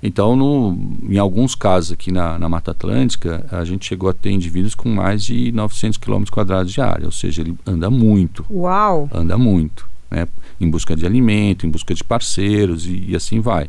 Então, 0.02 0.35
no, 0.35 0.76
em 1.09 1.18
alguns 1.18 1.54
casos 1.54 1.92
aqui 1.92 2.11
na, 2.11 2.37
na, 2.38 2.49
Mata 2.49 2.73
Atlântica, 2.73 3.47
a 3.52 3.64
gente 3.64 3.87
chegou 3.87 4.11
a 4.11 4.12
ter 4.12 4.32
indivíduos 4.32 4.75
com 4.75 4.88
mais 4.88 5.23
de 5.23 5.52
900 5.52 5.97
km 5.97 6.25
quadrados 6.30 6.73
de 6.73 6.80
área, 6.80 7.06
ou 7.06 7.12
seja, 7.12 7.42
ele 7.42 7.56
anda 7.64 7.88
muito. 7.88 8.44
Uau! 8.50 9.09
Anda 9.12 9.38
muito, 9.38 9.88
né? 10.11 10.26
Em 10.61 10.68
busca 10.68 10.97
de 10.97 11.06
alimento, 11.06 11.66
em 11.66 11.71
busca 11.71 11.94
de 11.94 12.02
parceiros 12.02 12.87
e, 12.87 13.11
e 13.11 13.16
assim 13.16 13.40
vai. 13.40 13.68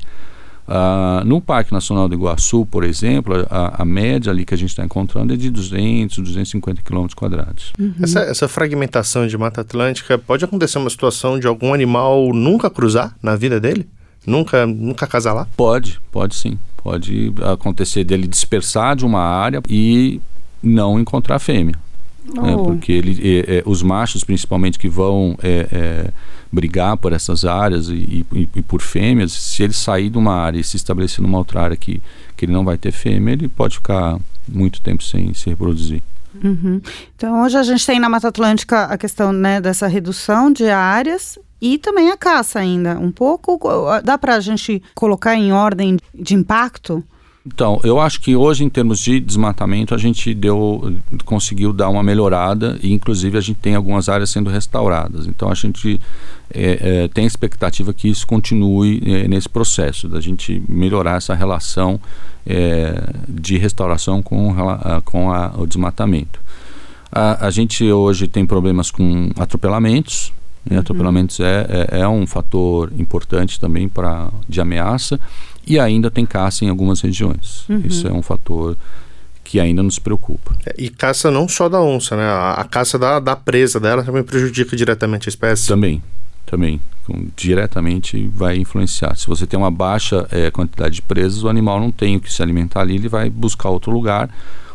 Uh, 0.65 1.25
no 1.25 1.41
Parque 1.41 1.73
Nacional 1.73 2.07
do 2.07 2.15
Iguaçu, 2.15 2.65
por 2.65 2.85
exemplo, 2.85 3.45
a, 3.49 3.81
a 3.81 3.85
média 3.85 4.31
ali 4.31 4.45
que 4.45 4.53
a 4.53 4.57
gente 4.57 4.69
está 4.69 4.83
encontrando 4.83 5.33
é 5.33 5.35
de 5.35 5.49
200, 5.49 6.19
250 6.19 6.81
quilômetros 6.81 7.15
quadrados. 7.15 7.73
Uhum. 7.77 7.93
Essa, 8.01 8.21
essa, 8.21 8.47
fragmentação 8.47 9.27
de 9.27 9.37
Mata 9.37 9.59
Atlântica, 9.61 10.17
pode 10.17 10.45
acontecer 10.45 10.77
uma 10.77 10.89
situação 10.89 11.37
de 11.37 11.47
algum 11.47 11.73
animal 11.73 12.33
nunca 12.33 12.69
cruzar 12.69 13.13
na 13.21 13.35
vida 13.35 13.59
dele? 13.59 13.87
Nunca, 14.25 14.65
nunca 14.65 15.05
casar 15.05 15.33
lá? 15.33 15.47
Pode, 15.55 15.99
pode 16.11 16.35
sim. 16.35 16.57
Pode 16.77 17.33
acontecer 17.53 18.03
dele 18.03 18.27
dispersar 18.27 18.95
de 18.95 19.05
uma 19.05 19.21
área 19.21 19.61
e 19.69 20.21
não 20.61 20.99
encontrar 20.99 21.39
fêmea. 21.39 21.75
Oh. 22.37 22.41
Né, 22.41 22.55
porque 22.55 22.91
ele, 22.91 23.19
é, 23.21 23.57
é, 23.57 23.63
os 23.65 23.81
machos, 23.81 24.23
principalmente, 24.23 24.79
que 24.79 24.87
vão 24.87 25.37
é, 25.43 25.67
é 25.71 26.11
brigar 26.51 26.95
por 26.97 27.11
essas 27.11 27.45
áreas 27.45 27.89
e, 27.89 28.25
e, 28.31 28.49
e, 28.55 28.61
por 28.61 28.79
fêmeas, 28.81 29.31
se 29.31 29.63
ele 29.63 29.73
sair 29.73 30.09
de 30.09 30.17
uma 30.17 30.35
área 30.35 30.59
e 30.59 30.63
se 30.63 30.77
estabelecer 30.77 31.21
numa 31.21 31.39
outra 31.39 31.61
área 31.61 31.75
que, 31.75 32.01
que 32.37 32.45
ele 32.45 32.53
não 32.53 32.63
vai 32.63 32.77
ter 32.77 32.91
fêmea, 32.91 33.33
ele 33.33 33.49
pode 33.49 33.75
ficar 33.75 34.19
muito 34.47 34.79
tempo 34.79 35.03
sem 35.03 35.33
se 35.33 35.49
reproduzir. 35.49 36.01
Uhum. 36.43 36.81
Então, 37.15 37.43
hoje 37.43 37.57
a 37.57 37.63
gente 37.63 37.85
tem 37.85 37.99
na 37.99 38.09
Mata 38.09 38.27
Atlântica 38.27 38.85
a 38.85 38.97
questão 38.97 39.31
né, 39.31 39.59
dessa 39.59 39.87
redução 39.87 40.51
de 40.51 40.69
áreas 40.69 41.39
e 41.63 41.77
também 41.77 42.11
a 42.11 42.17
caça 42.17 42.59
ainda. 42.59 42.99
Um 42.99 43.09
pouco, 43.09 43.57
dá 44.03 44.17
para 44.17 44.35
a 44.35 44.39
gente 44.41 44.83
colocar 44.93 45.33
em 45.33 45.53
ordem 45.53 45.97
de 46.13 46.35
impacto? 46.35 47.01
Então, 47.45 47.79
eu 47.85 48.01
acho 48.01 48.19
que 48.19 48.35
hoje, 48.35 48.65
em 48.65 48.69
termos 48.69 48.99
de 48.99 49.19
desmatamento, 49.21 49.95
a 49.95 49.97
gente 49.97 50.33
deu, 50.33 50.93
conseguiu 51.23 51.71
dar 51.71 51.87
uma 51.87 52.03
melhorada 52.03 52.77
e, 52.83 52.91
inclusive, 52.91 53.37
a 53.37 53.41
gente 53.41 53.59
tem 53.59 53.75
algumas 53.75 54.09
áreas 54.09 54.29
sendo 54.29 54.49
restauradas. 54.49 55.25
Então, 55.25 55.49
a 55.49 55.53
gente 55.53 55.99
é, 56.53 57.03
é, 57.03 57.07
tem 57.07 57.25
expectativa 57.25 57.93
que 57.93 58.09
isso 58.09 58.27
continue 58.27 59.01
é, 59.05 59.27
nesse 59.29 59.47
processo, 59.47 60.09
da 60.09 60.19
gente 60.19 60.61
melhorar 60.67 61.15
essa 61.15 61.33
relação 61.33 61.97
é, 62.45 63.09
de 63.27 63.57
restauração 63.57 64.21
com, 64.21 64.53
a, 64.59 65.01
com 65.01 65.31
a, 65.31 65.53
o 65.57 65.65
desmatamento. 65.65 66.41
A, 67.09 67.47
a, 67.47 67.49
gente 67.49 67.89
hoje 67.89 68.27
tem 68.27 68.45
problemas 68.45 68.91
com 68.91 69.29
atropelamentos. 69.37 70.33
Né? 70.65 70.75
Uhum. 70.75 70.79
Atropelamentos 70.79 71.39
é, 71.39 71.87
é, 71.91 71.99
é 71.99 72.07
um 72.07 72.25
fator 72.25 72.91
importante 72.97 73.59
também 73.59 73.87
para 73.87 74.29
de 74.47 74.61
ameaça 74.61 75.19
e 75.65 75.79
ainda 75.79 76.11
tem 76.11 76.25
caça 76.25 76.65
em 76.65 76.69
algumas 76.69 77.01
regiões. 77.01 77.65
Uhum. 77.69 77.81
Isso 77.85 78.07
é 78.07 78.11
um 78.11 78.21
fator 78.21 78.77
que 79.43 79.59
ainda 79.59 79.83
nos 79.83 79.99
preocupa. 79.99 80.55
É, 80.65 80.73
e 80.77 80.89
caça 80.89 81.29
não 81.29 81.47
só 81.47 81.67
da 81.67 81.81
onça, 81.81 82.15
né? 82.15 82.23
A, 82.23 82.53
a 82.53 82.63
caça 82.63 82.97
da, 82.97 83.19
da, 83.19 83.35
presa 83.35 83.79
dela 83.79 84.03
também 84.03 84.23
prejudica 84.23 84.75
diretamente 84.75 85.27
a 85.27 85.29
espécie. 85.29 85.67
Também, 85.67 86.01
também. 86.45 86.79
Com, 87.05 87.27
diretamente 87.35 88.31
vai 88.33 88.55
influenciar. 88.57 89.15
Se 89.15 89.27
você 89.27 89.45
tem 89.45 89.59
uma 89.59 89.69
baixa 89.69 90.25
é, 90.31 90.49
quantidade 90.49 90.95
de 90.95 91.01
presas, 91.01 91.43
o 91.43 91.49
animal 91.49 91.79
não 91.79 91.91
tem 91.91 92.15
o 92.15 92.19
que 92.21 92.31
se 92.31 92.41
alimentar 92.41 92.79
ali, 92.79 92.95
ele 92.95 93.09
vai 93.09 93.29
buscar 93.29 93.69
outro 93.69 93.91
lugar. 93.91 94.29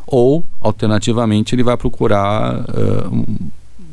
Ou, 0.06 0.44
alternativamente, 0.60 1.54
ele 1.54 1.62
vai 1.62 1.76
procurar 1.76 2.60
uh, 2.60 3.26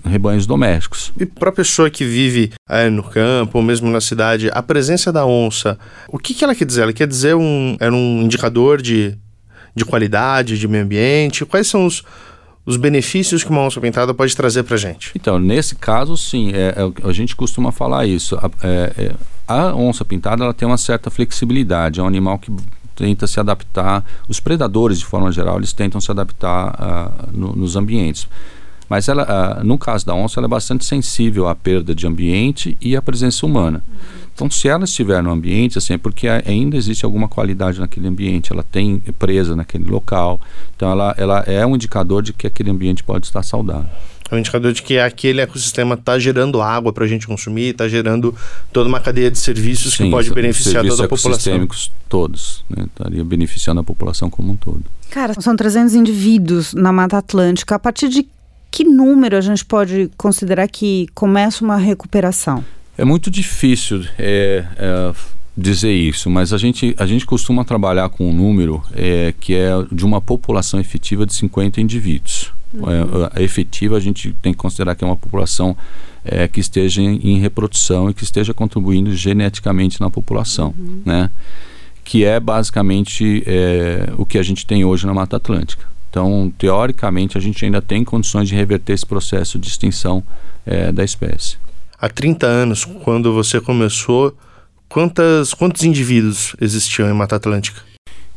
rebanhos 0.05 0.45
domésticos. 0.45 1.11
E 1.19 1.25
para 1.25 1.49
a 1.49 1.53
pessoa 1.53 1.89
que 1.89 2.05
vive 2.05 2.51
é, 2.69 2.89
no 2.89 3.03
campo 3.03 3.57
ou 3.57 3.63
mesmo 3.63 3.89
na 3.89 3.99
cidade, 3.99 4.49
a 4.53 4.61
presença 4.61 5.11
da 5.11 5.25
onça, 5.25 5.77
o 6.07 6.17
que, 6.17 6.33
que 6.33 6.43
ela 6.43 6.55
quer 6.55 6.65
dizer? 6.65 6.83
Ela 6.83 6.93
quer 6.93 7.07
dizer 7.07 7.35
um, 7.35 7.75
era 7.79 7.93
um 7.93 8.21
indicador 8.21 8.81
de, 8.81 9.17
de 9.75 9.83
qualidade, 9.83 10.57
de 10.57 10.67
meio 10.67 10.83
ambiente? 10.83 11.45
Quais 11.45 11.67
são 11.67 11.85
os, 11.85 12.03
os 12.65 12.77
benefícios 12.77 13.43
que 13.43 13.49
uma 13.49 13.61
onça 13.61 13.81
pintada 13.81 14.13
pode 14.13 14.35
trazer 14.35 14.63
para 14.63 14.75
a 14.75 14.79
gente? 14.79 15.11
Então, 15.15 15.39
nesse 15.39 15.75
caso, 15.75 16.15
sim, 16.15 16.51
é, 16.53 16.75
é, 16.77 17.07
a 17.09 17.11
gente 17.11 17.35
costuma 17.35 17.71
falar 17.71 18.05
isso. 18.05 18.35
A, 18.35 18.49
é, 18.63 18.93
é, 18.97 19.15
a 19.47 19.75
onça 19.75 20.05
pintada 20.05 20.43
ela 20.43 20.53
tem 20.53 20.67
uma 20.67 20.77
certa 20.77 21.09
flexibilidade, 21.09 21.99
é 21.99 22.03
um 22.03 22.07
animal 22.07 22.39
que 22.39 22.51
tenta 22.95 23.27
se 23.27 23.39
adaptar, 23.39 24.05
os 24.27 24.39
predadores, 24.39 24.99
de 24.99 25.05
forma 25.05 25.31
geral, 25.31 25.57
eles 25.57 25.73
tentam 25.73 25.99
se 25.99 26.09
adaptar 26.09 26.73
uh, 26.73 27.37
no, 27.37 27.53
nos 27.53 27.75
ambientes. 27.75 28.27
Mas 28.89 29.07
ela, 29.07 29.59
uh, 29.59 29.63
no 29.63 29.77
caso 29.77 30.05
da 30.05 30.13
onça, 30.13 30.39
ela 30.39 30.47
é 30.47 30.49
bastante 30.49 30.85
sensível 30.85 31.47
à 31.47 31.55
perda 31.55 31.95
de 31.95 32.05
ambiente 32.05 32.77
e 32.79 32.95
à 32.95 33.01
presença 33.01 33.45
humana. 33.45 33.83
Então, 34.33 34.49
se 34.49 34.67
ela 34.67 34.83
estiver 34.83 35.23
no 35.23 35.31
ambiente, 35.31 35.77
assim, 35.77 35.93
é 35.93 35.97
porque 35.97 36.27
ainda 36.27 36.75
existe 36.75 37.05
alguma 37.05 37.27
qualidade 37.27 37.79
naquele 37.79 38.07
ambiente, 38.07 38.51
ela 38.51 38.63
tem 38.63 39.01
presa 39.17 39.55
naquele 39.55 39.85
local. 39.85 40.41
Então, 40.75 40.91
ela, 40.91 41.15
ela 41.17 41.39
é 41.47 41.65
um 41.65 41.73
indicador 41.75 42.21
de 42.21 42.33
que 42.33 42.45
aquele 42.45 42.69
ambiente 42.69 43.01
pode 43.01 43.25
estar 43.25 43.41
saudável. 43.43 43.89
É 44.29 44.35
um 44.35 44.39
indicador 44.39 44.73
de 44.73 44.81
que 44.81 44.97
aquele 44.97 45.39
ecossistema 45.39 45.93
está 45.93 46.17
gerando 46.17 46.61
água 46.61 46.91
para 46.91 47.05
a 47.05 47.07
gente 47.07 47.27
consumir, 47.27 47.69
está 47.69 47.87
gerando 47.87 48.35
toda 48.73 48.89
uma 48.89 48.99
cadeia 48.99 49.29
de 49.29 49.37
serviços 49.37 49.93
Sim, 49.93 50.05
que 50.05 50.11
pode 50.11 50.31
beneficiar 50.31 50.83
toda 50.85 51.05
a 51.05 51.07
população. 51.07 51.67
todos, 52.09 52.65
né? 52.69 52.85
estaria 52.85 53.23
beneficiando 53.23 53.79
a 53.79 53.83
população 53.83 54.29
como 54.29 54.51
um 54.51 54.55
todo. 54.55 54.83
Cara, 55.11 55.39
são 55.39 55.55
300 55.55 55.93
indivíduos 55.93 56.73
na 56.73 56.91
Mata 56.91 57.17
Atlântica. 57.17 57.75
A 57.75 57.79
partir 57.79 58.09
de 58.09 58.27
que 58.75 58.83
número 58.83 59.37
a 59.37 59.41
gente 59.41 59.63
pode 59.63 60.11
considerar 60.17 60.67
que 60.67 61.07
começa 61.15 61.63
uma 61.63 61.77
recuperação? 61.77 62.61
É 62.97 63.05
muito 63.05 63.31
difícil 63.31 64.03
é, 64.19 64.65
é, 64.75 65.13
dizer 65.55 65.93
isso, 65.93 66.29
mas 66.29 66.51
a 66.51 66.57
gente, 66.57 66.93
a 66.97 67.05
gente 67.05 67.25
costuma 67.25 67.63
trabalhar 67.63 68.09
com 68.09 68.29
um 68.29 68.33
número 68.33 68.83
é, 68.93 69.33
que 69.39 69.55
é 69.55 69.69
de 69.89 70.03
uma 70.03 70.19
população 70.19 70.77
efetiva 70.77 71.25
de 71.25 71.33
50 71.33 71.79
indivíduos. 71.79 72.51
Uhum. 72.73 72.89
É, 72.89 73.31
a 73.39 73.41
efetiva 73.41 73.95
a 73.95 73.99
gente 74.01 74.35
tem 74.41 74.51
que 74.51 74.59
considerar 74.59 74.93
que 74.93 75.05
é 75.05 75.07
uma 75.07 75.15
população 75.15 75.77
é, 76.25 76.45
que 76.45 76.59
esteja 76.59 77.01
em, 77.01 77.15
em, 77.23 77.39
reprodução 77.39 78.09
e 78.09 78.13
que 78.13 78.25
esteja 78.25 78.53
contribuindo 78.53 79.15
geneticamente 79.15 80.01
na 80.01 80.09
população, 80.09 80.75
uhum. 80.77 81.01
né? 81.05 81.29
que 82.03 82.25
é 82.25 82.41
basicamente 82.41 83.41
é, 83.47 84.09
o 84.17 84.25
que 84.25 84.37
a 84.37 84.43
gente 84.43 84.65
tem 84.65 84.83
hoje 84.83 85.07
na 85.07 85.13
Mata 85.13 85.37
Atlântica. 85.37 85.94
Então, 86.15 86.49
teoricamente, 86.57 87.37
a 87.37 87.41
gente 87.41 87.65
ainda 87.65 87.81
tem 87.81 88.01
condições 88.05 88.47
de 88.47 88.55
reverter 88.55 88.93
esse 88.93 89.05
processo 89.05 89.59
de 89.59 89.67
extinção 89.67 90.23
é, 90.65 90.89
da 90.89 91.03
espécie. 91.03 91.57
Há 91.99 92.07
30 92.07 92.47
anos, 92.47 92.85
quando 92.85 93.33
você 93.33 93.59
começou, 93.59 94.33
quantas, 94.87 95.53
quantos 95.53 95.83
indivíduos 95.83 96.55
existiam 96.61 97.09
em 97.09 97.13
Mata 97.13 97.35
Atlântica? 97.35 97.81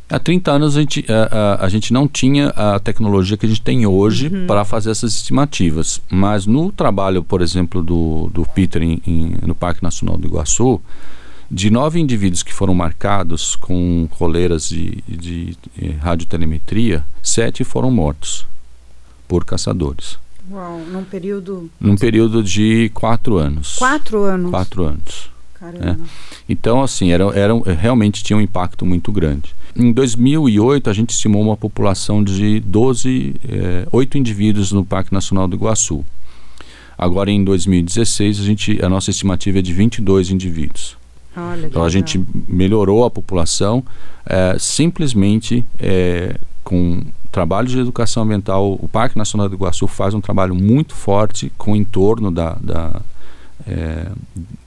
Há 0.09 0.19
30 0.19 0.51
anos 0.51 0.75
a 0.75 0.81
gente, 0.81 1.05
a, 1.07 1.23
a, 1.31 1.65
a 1.65 1.69
gente 1.69 1.93
não 1.93 2.05
tinha 2.05 2.49
a 2.49 2.77
tecnologia 2.79 3.37
que 3.37 3.45
a 3.45 3.49
gente 3.49 3.61
tem 3.61 3.85
hoje 3.85 4.27
uhum. 4.27 4.45
para 4.45 4.65
fazer 4.65 4.91
essas 4.91 5.13
estimativas. 5.13 6.01
Mas 6.09 6.45
no 6.45 6.73
trabalho, 6.73 7.23
por 7.23 7.41
exemplo, 7.41 7.81
do, 7.81 8.29
do 8.33 8.45
Peter 8.53 8.83
em, 8.83 9.01
em, 9.07 9.35
no 9.41 9.55
Parque 9.55 9.81
Nacional 9.81 10.17
do 10.17 10.27
Iguaçu, 10.27 10.81
de 11.51 11.69
nove 11.69 11.99
indivíduos 11.99 12.43
que 12.43 12.53
foram 12.53 12.73
marcados 12.73 13.55
com 13.55 14.07
coleiras 14.11 14.69
de, 14.69 15.03
de, 15.07 15.57
de 15.75 15.89
radiotelemetria, 16.01 17.05
sete 17.23 17.63
foram 17.63 17.89
mortos 17.89 18.45
por 19.27 19.45
caçadores. 19.45 20.17
Uau, 20.51 20.79
num 20.79 21.03
período. 21.03 21.69
Num 21.79 21.95
período 21.95 22.43
de 22.43 22.89
quatro 22.93 23.37
anos. 23.37 23.75
Quatro 23.77 24.23
anos. 24.23 24.49
Quatro 24.49 24.83
anos. 24.83 25.29
Caramba. 25.53 25.91
É. 25.91 25.97
Então, 26.47 26.81
assim, 26.81 27.11
era, 27.11 27.25
era, 27.37 27.53
realmente 27.73 28.23
tinha 28.23 28.37
um 28.37 28.41
impacto 28.41 28.85
muito 28.85 29.11
grande. 29.11 29.53
Em 29.75 29.91
2008, 29.91 30.89
a 30.89 30.93
gente 30.93 31.11
estimou 31.11 31.41
uma 31.41 31.55
população 31.55 32.23
de 32.23 32.59
12, 32.61 33.35
é, 33.47 33.87
8 33.91 34.17
indivíduos 34.17 34.71
no 34.71 34.83
Parque 34.83 35.13
Nacional 35.13 35.47
do 35.47 35.55
Iguaçu. 35.55 36.03
Agora, 36.97 37.29
em 37.29 37.43
2016, 37.43 38.39
a, 38.39 38.43
gente, 38.43 38.83
a 38.83 38.89
nossa 38.89 39.11
estimativa 39.11 39.59
é 39.59 39.61
de 39.61 39.73
22 39.73 40.31
indivíduos. 40.31 40.97
Olha, 41.39 41.67
então, 41.67 41.83
a 41.83 41.89
gente 41.89 42.23
melhorou 42.47 43.03
a 43.05 43.09
população 43.09 43.83
é, 44.25 44.55
simplesmente 44.59 45.65
é, 45.79 46.35
com 46.63 47.01
trabalho 47.31 47.67
de 47.67 47.79
educação 47.79 48.23
ambiental. 48.23 48.77
O 48.81 48.87
Parque 48.87 49.17
Nacional 49.17 49.47
do 49.47 49.55
Iguaçu 49.55 49.87
faz 49.87 50.13
um 50.13 50.21
trabalho 50.21 50.55
muito 50.55 50.93
forte 50.93 51.51
com 51.57 51.73
o 51.73 51.75
entorno 51.75 52.31
da, 52.31 52.57
da, 52.59 53.01
é, 53.67 54.07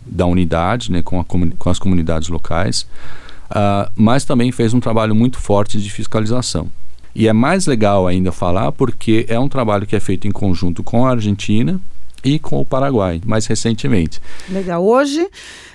da 0.06 0.26
unidade, 0.26 0.90
né, 0.90 1.02
com, 1.02 1.20
a, 1.20 1.24
com 1.24 1.70
as 1.70 1.78
comunidades 1.78 2.28
locais, 2.28 2.86
uh, 3.50 3.90
mas 3.94 4.24
também 4.24 4.52
fez 4.52 4.74
um 4.74 4.80
trabalho 4.80 5.14
muito 5.14 5.38
forte 5.38 5.80
de 5.80 5.90
fiscalização. 5.90 6.68
E 7.14 7.28
é 7.28 7.32
mais 7.32 7.66
legal 7.66 8.06
ainda 8.06 8.32
falar 8.32 8.72
porque 8.72 9.26
é 9.28 9.38
um 9.38 9.48
trabalho 9.48 9.86
que 9.86 9.94
é 9.94 10.00
feito 10.00 10.26
em 10.26 10.30
conjunto 10.30 10.82
com 10.82 11.04
a 11.04 11.10
Argentina, 11.10 11.78
e 12.24 12.38
com 12.38 12.60
o 12.60 12.64
Paraguai, 12.64 13.20
mais 13.24 13.46
recentemente. 13.46 14.20
Legal. 14.48 14.84
Hoje, 14.84 15.28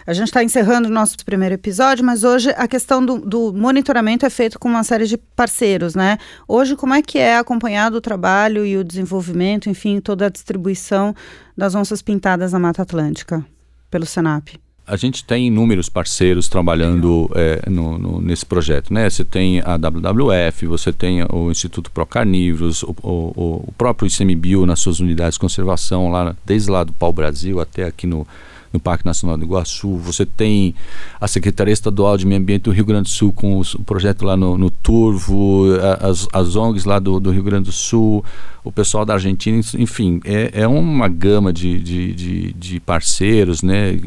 a 0.06 0.14
gente 0.14 0.28
está 0.28 0.44
encerrando 0.44 0.88
o 0.88 0.92
nosso 0.92 1.18
primeiro 1.26 1.56
episódio, 1.56 2.06
mas 2.06 2.24
hoje 2.24 2.50
a 2.52 2.68
questão 2.68 3.06
do, 3.06 3.20
do, 3.20 3.54
monitoramento 3.54 4.26
é 4.26 4.30
feito 4.30 4.58
com 4.58 4.70
uma 4.70 4.84
série 4.84 5.06
de 5.06 5.18
parceiros, 5.18 5.96
né? 5.96 6.18
Hoje, 6.48 6.76
como 6.76 6.94
é 6.94 7.02
que 7.02 7.18
é 7.18 7.38
acompanhado 7.38 7.98
o 7.98 8.02
trabalho 8.02 8.66
e 8.66 8.78
o 8.78 8.84
desenvolvimento, 8.84 9.70
enfim, 9.70 10.00
toda 10.00 10.28
a 10.28 10.30
distribuição 10.30 11.14
das 11.58 11.76
onças 11.76 12.02
pintadas 12.02 12.54
na 12.54 12.60
Mata 12.60 12.84
Atlântica 12.84 13.46
pelo 13.90 14.06
Senap? 14.06 14.50
A 14.88 14.96
gente 14.96 15.24
tem 15.24 15.48
inúmeros 15.48 15.90
parceiros 15.90 16.48
trabalhando 16.48 17.30
é, 17.36 17.70
no, 17.70 17.98
no, 17.98 18.22
nesse 18.22 18.46
projeto, 18.46 18.94
né? 18.94 19.10
Você 19.10 19.26
tem 19.26 19.60
a 19.60 19.76
WWF, 19.76 20.66
você 20.66 20.94
tem 20.94 21.24
o 21.30 21.52
Instituto 21.52 21.92
Pro 21.92 22.06
Carnívoros, 22.06 22.84
o, 22.84 22.96
o, 23.04 23.64
o 23.68 23.74
próprio 23.78 24.08
ICMBio 24.08 24.66
nas 24.66 24.80
suas 24.80 25.02
unidades 25.02 25.34
de 25.34 25.42
conservação, 25.42 26.10
lá, 26.10 26.34
desde 26.46 26.72
lá 26.72 26.86
do 26.86 26.94
Pau 26.94 27.12
Brasil 27.12 27.60
até 27.60 27.84
aqui 27.84 28.08
no, 28.08 28.26
no 28.72 28.80
Parque 28.80 29.06
Nacional 29.06 29.38
do 29.38 29.44
Iguaçu, 29.44 29.98
você 29.98 30.26
tem 30.26 30.74
a 31.20 31.28
Secretaria 31.28 31.74
Estadual 31.74 32.18
de 32.18 32.26
Meio 32.26 32.40
Ambiente 32.40 32.64
do 32.64 32.72
Rio 32.72 32.86
Grande 32.86 33.04
do 33.04 33.10
Sul 33.10 33.34
com 33.34 33.60
o 33.60 33.84
projeto 33.84 34.24
lá 34.24 34.38
no, 34.38 34.58
no 34.58 34.70
Turvo, 34.70 35.66
as, 36.00 36.28
as 36.32 36.56
ONGs 36.56 36.86
lá 36.86 37.00
do, 37.00 37.20
do, 37.20 37.32
Rio 37.32 37.44
Grande 37.44 37.66
do 37.66 37.72
Sul, 37.72 38.24
o 38.64 38.72
pessoal 38.72 39.06
da 39.06 39.14
Argentina, 39.14 39.60
enfim, 39.78 40.22
é, 40.24 40.62
é 40.62 40.68
uma 40.68 41.08
gama 41.08 41.52
de, 41.52 41.80
de, 41.80 42.14
de, 42.14 42.54
de 42.54 42.80
parceiros, 42.80 43.62
né? 43.62 44.00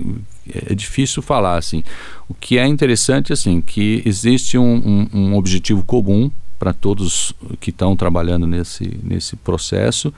É, 0.55 0.75
difícil 0.75 1.23
falar 1.23 1.57
assim. 1.57 1.83
O 2.29 2.35
que 2.35 2.59
é 2.59 2.67
interessante 2.67 3.33
assim 3.33 3.61
que 3.61 4.03
existe 4.05 4.59
um, 4.59 5.09
um, 5.13 5.19
um 5.19 5.37
objetivo 5.37 5.85
comum 5.85 6.31
para 6.59 6.73
todos 6.73 7.33
que 7.59 7.71
estão 7.71 7.97
trabalhando 7.97 8.47
nesse, 8.47 8.99
nesse 9.03 9.35
processo 9.37 10.13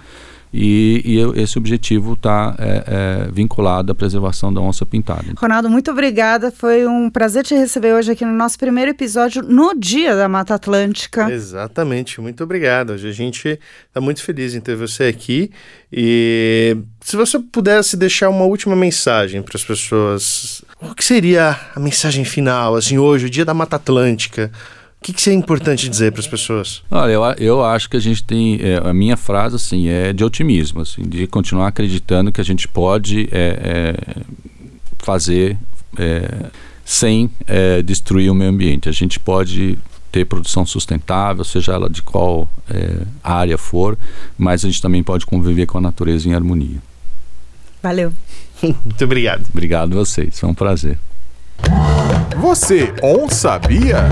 e, 0.52 1.02
e 1.04 1.40
esse 1.40 1.56
objetivo 1.56 2.12
está 2.12 2.54
é, 2.58 2.84
é, 2.86 3.30
vinculado 3.32 3.90
à 3.90 3.94
preservação 3.94 4.52
da 4.52 4.60
onça 4.60 4.84
pintada. 4.84 5.24
Ronaldo, 5.36 5.70
muito 5.70 5.90
obrigada. 5.90 6.50
Foi 6.50 6.86
um 6.86 7.08
prazer 7.08 7.42
te 7.42 7.54
receber 7.54 7.94
hoje 7.94 8.12
aqui 8.12 8.24
no 8.24 8.32
nosso 8.32 8.58
primeiro 8.58 8.90
episódio 8.90 9.42
no 9.42 9.74
Dia 9.74 10.14
da 10.14 10.28
Mata 10.28 10.54
Atlântica. 10.54 11.32
Exatamente, 11.32 12.20
muito 12.20 12.44
obrigado. 12.44 12.90
Hoje 12.90 13.08
a 13.08 13.12
gente 13.12 13.58
está 13.88 14.00
muito 14.00 14.22
feliz 14.22 14.54
em 14.54 14.60
ter 14.60 14.76
você 14.76 15.04
aqui. 15.04 15.50
E 15.90 16.76
se 17.00 17.16
você 17.16 17.38
pudesse 17.38 17.96
deixar 17.96 18.28
uma 18.28 18.44
última 18.44 18.76
mensagem 18.76 19.42
para 19.42 19.56
as 19.56 19.64
pessoas, 19.64 20.62
o 20.80 20.94
que 20.94 21.04
seria 21.04 21.58
a 21.74 21.80
mensagem 21.80 22.24
final, 22.24 22.76
assim, 22.76 22.98
hoje, 22.98 23.26
o 23.26 23.30
Dia 23.30 23.44
da 23.44 23.54
Mata 23.54 23.76
Atlântica? 23.76 24.50
O 25.02 25.04
que, 25.04 25.12
que 25.12 25.30
é 25.30 25.32
importante 25.32 25.88
dizer 25.88 26.12
para 26.12 26.20
as 26.20 26.28
pessoas? 26.28 26.80
Olha, 26.88 27.10
eu, 27.10 27.22
eu 27.38 27.64
acho 27.64 27.90
que 27.90 27.96
a 27.96 28.00
gente 28.00 28.22
tem. 28.22 28.60
É, 28.62 28.80
a 28.88 28.94
minha 28.94 29.16
frase 29.16 29.56
assim, 29.56 29.88
é 29.88 30.12
de 30.12 30.22
otimismo, 30.22 30.80
assim, 30.80 31.02
de 31.02 31.26
continuar 31.26 31.66
acreditando 31.66 32.30
que 32.30 32.40
a 32.40 32.44
gente 32.44 32.68
pode 32.68 33.28
é, 33.32 33.96
é, 33.98 34.22
fazer 34.98 35.58
é, 35.98 36.46
sem 36.84 37.28
é, 37.48 37.82
destruir 37.82 38.30
o 38.30 38.34
meio 38.34 38.52
ambiente. 38.52 38.88
A 38.88 38.92
gente 38.92 39.18
pode 39.18 39.76
ter 40.12 40.24
produção 40.24 40.64
sustentável, 40.64 41.42
seja 41.42 41.72
ela 41.72 41.90
de 41.90 42.00
qual 42.00 42.48
é, 42.70 42.98
área 43.24 43.58
for, 43.58 43.98
mas 44.38 44.64
a 44.64 44.68
gente 44.68 44.80
também 44.80 45.02
pode 45.02 45.26
conviver 45.26 45.66
com 45.66 45.78
a 45.78 45.80
natureza 45.80 46.28
em 46.28 46.34
harmonia. 46.34 46.80
Valeu. 47.82 48.12
Muito 48.62 49.04
obrigado. 49.04 49.44
Obrigado 49.50 49.94
a 49.94 49.96
vocês, 49.96 50.38
foi 50.38 50.48
um 50.48 50.54
prazer. 50.54 50.96
Você 52.40 52.94
on 53.02 53.28
sabia? 53.28 54.08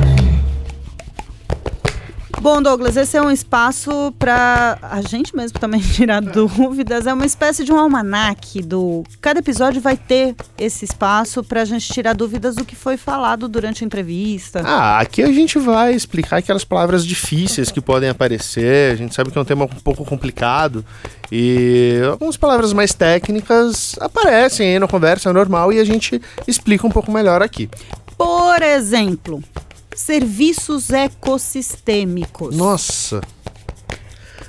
Bom, 2.41 2.63
Douglas, 2.63 2.97
esse 2.97 3.19
é 3.19 3.23
um 3.23 3.31
espaço 3.31 4.15
para 4.19 4.79
a 4.81 5.03
gente 5.03 5.37
mesmo 5.37 5.59
também 5.59 5.79
tirar 5.93 6.23
dúvidas. 6.23 7.07
É 7.07 7.13
uma 7.13 7.27
espécie 7.27 7.65
de 7.65 7.71
um 7.71 7.79
almanaque 7.79 8.63
do. 8.63 9.05
Cada 9.21 9.41
episódio 9.41 9.79
vai 9.79 9.95
ter 9.95 10.35
esse 10.59 10.87
espaço 10.87 11.45
para 11.45 11.61
a 11.61 11.65
gente 11.67 11.93
tirar 11.93 12.15
dúvidas 12.15 12.57
do 12.57 12.65
que 12.65 12.75
foi 12.75 12.97
falado 12.97 13.47
durante 13.47 13.85
a 13.85 13.87
entrevista. 13.87 14.63
Ah, 14.65 15.01
aqui 15.01 15.23
a 15.23 15.31
gente 15.31 15.59
vai 15.59 15.93
explicar 15.93 16.39
aquelas 16.39 16.65
palavras 16.65 17.05
difíceis 17.05 17.71
que 17.71 17.81
podem 17.81 18.09
aparecer. 18.09 18.95
A 18.95 18.97
gente 18.97 19.15
sabe 19.15 19.31
que 19.31 19.37
é 19.37 19.41
um 19.43 19.45
tema 19.45 19.65
um 19.67 19.69
pouco 19.69 20.03
complicado 20.07 20.83
e 21.31 22.01
algumas 22.11 22.39
palavras 22.39 22.73
mais 22.73 22.95
técnicas 22.95 23.97
aparecem 24.01 24.73
aí 24.73 24.79
na 24.79 24.89
conversa 24.89 25.31
normal 25.31 25.75
e 25.75 25.79
a 25.79 25.85
gente 25.85 26.19
explica 26.49 26.87
um 26.87 26.91
pouco 26.91 27.13
melhor 27.13 27.43
aqui. 27.43 27.69
Por 28.17 28.63
exemplo, 28.63 29.43
serviços 29.95 30.91
ecossistêmicos. 30.91 32.57
Nossa! 32.57 33.21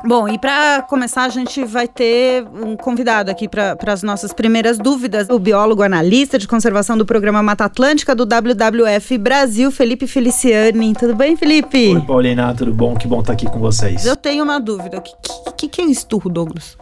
Bom, 0.05 0.27
e 0.27 0.37
para 0.37 0.81
começar, 0.83 1.23
a 1.23 1.29
gente 1.29 1.63
vai 1.65 1.87
ter 1.87 2.45
um 2.53 2.75
convidado 2.75 3.31
aqui 3.31 3.47
para 3.47 3.75
as 3.87 4.03
nossas 4.03 4.33
primeiras 4.33 4.77
dúvidas. 4.77 5.27
O 5.29 5.39
biólogo 5.39 5.81
analista 5.81 6.37
de 6.37 6.47
conservação 6.47 6.97
do 6.97 7.05
programa 7.05 7.41
Mata 7.41 7.65
Atlântica 7.65 8.15
do 8.15 8.23
WWF 8.23 9.17
Brasil, 9.17 9.71
Felipe 9.71 10.07
Feliciani. 10.07 10.93
Tudo 10.93 11.15
bem, 11.15 11.35
Felipe? 11.35 11.95
Oi, 11.95 12.01
Paulina, 12.01 12.53
tudo 12.53 12.73
bom? 12.73 12.95
Que 12.95 13.07
bom 13.07 13.21
estar 13.21 13.33
aqui 13.33 13.45
com 13.45 13.59
vocês. 13.59 14.05
Eu 14.05 14.15
tenho 14.15 14.43
uma 14.43 14.59
dúvida. 14.59 14.99
O 14.99 15.01
que, 15.01 15.13
que, 15.57 15.67
que 15.67 15.81
é 15.81 15.85
esturro, 15.85 16.29
Douglas? 16.29 16.77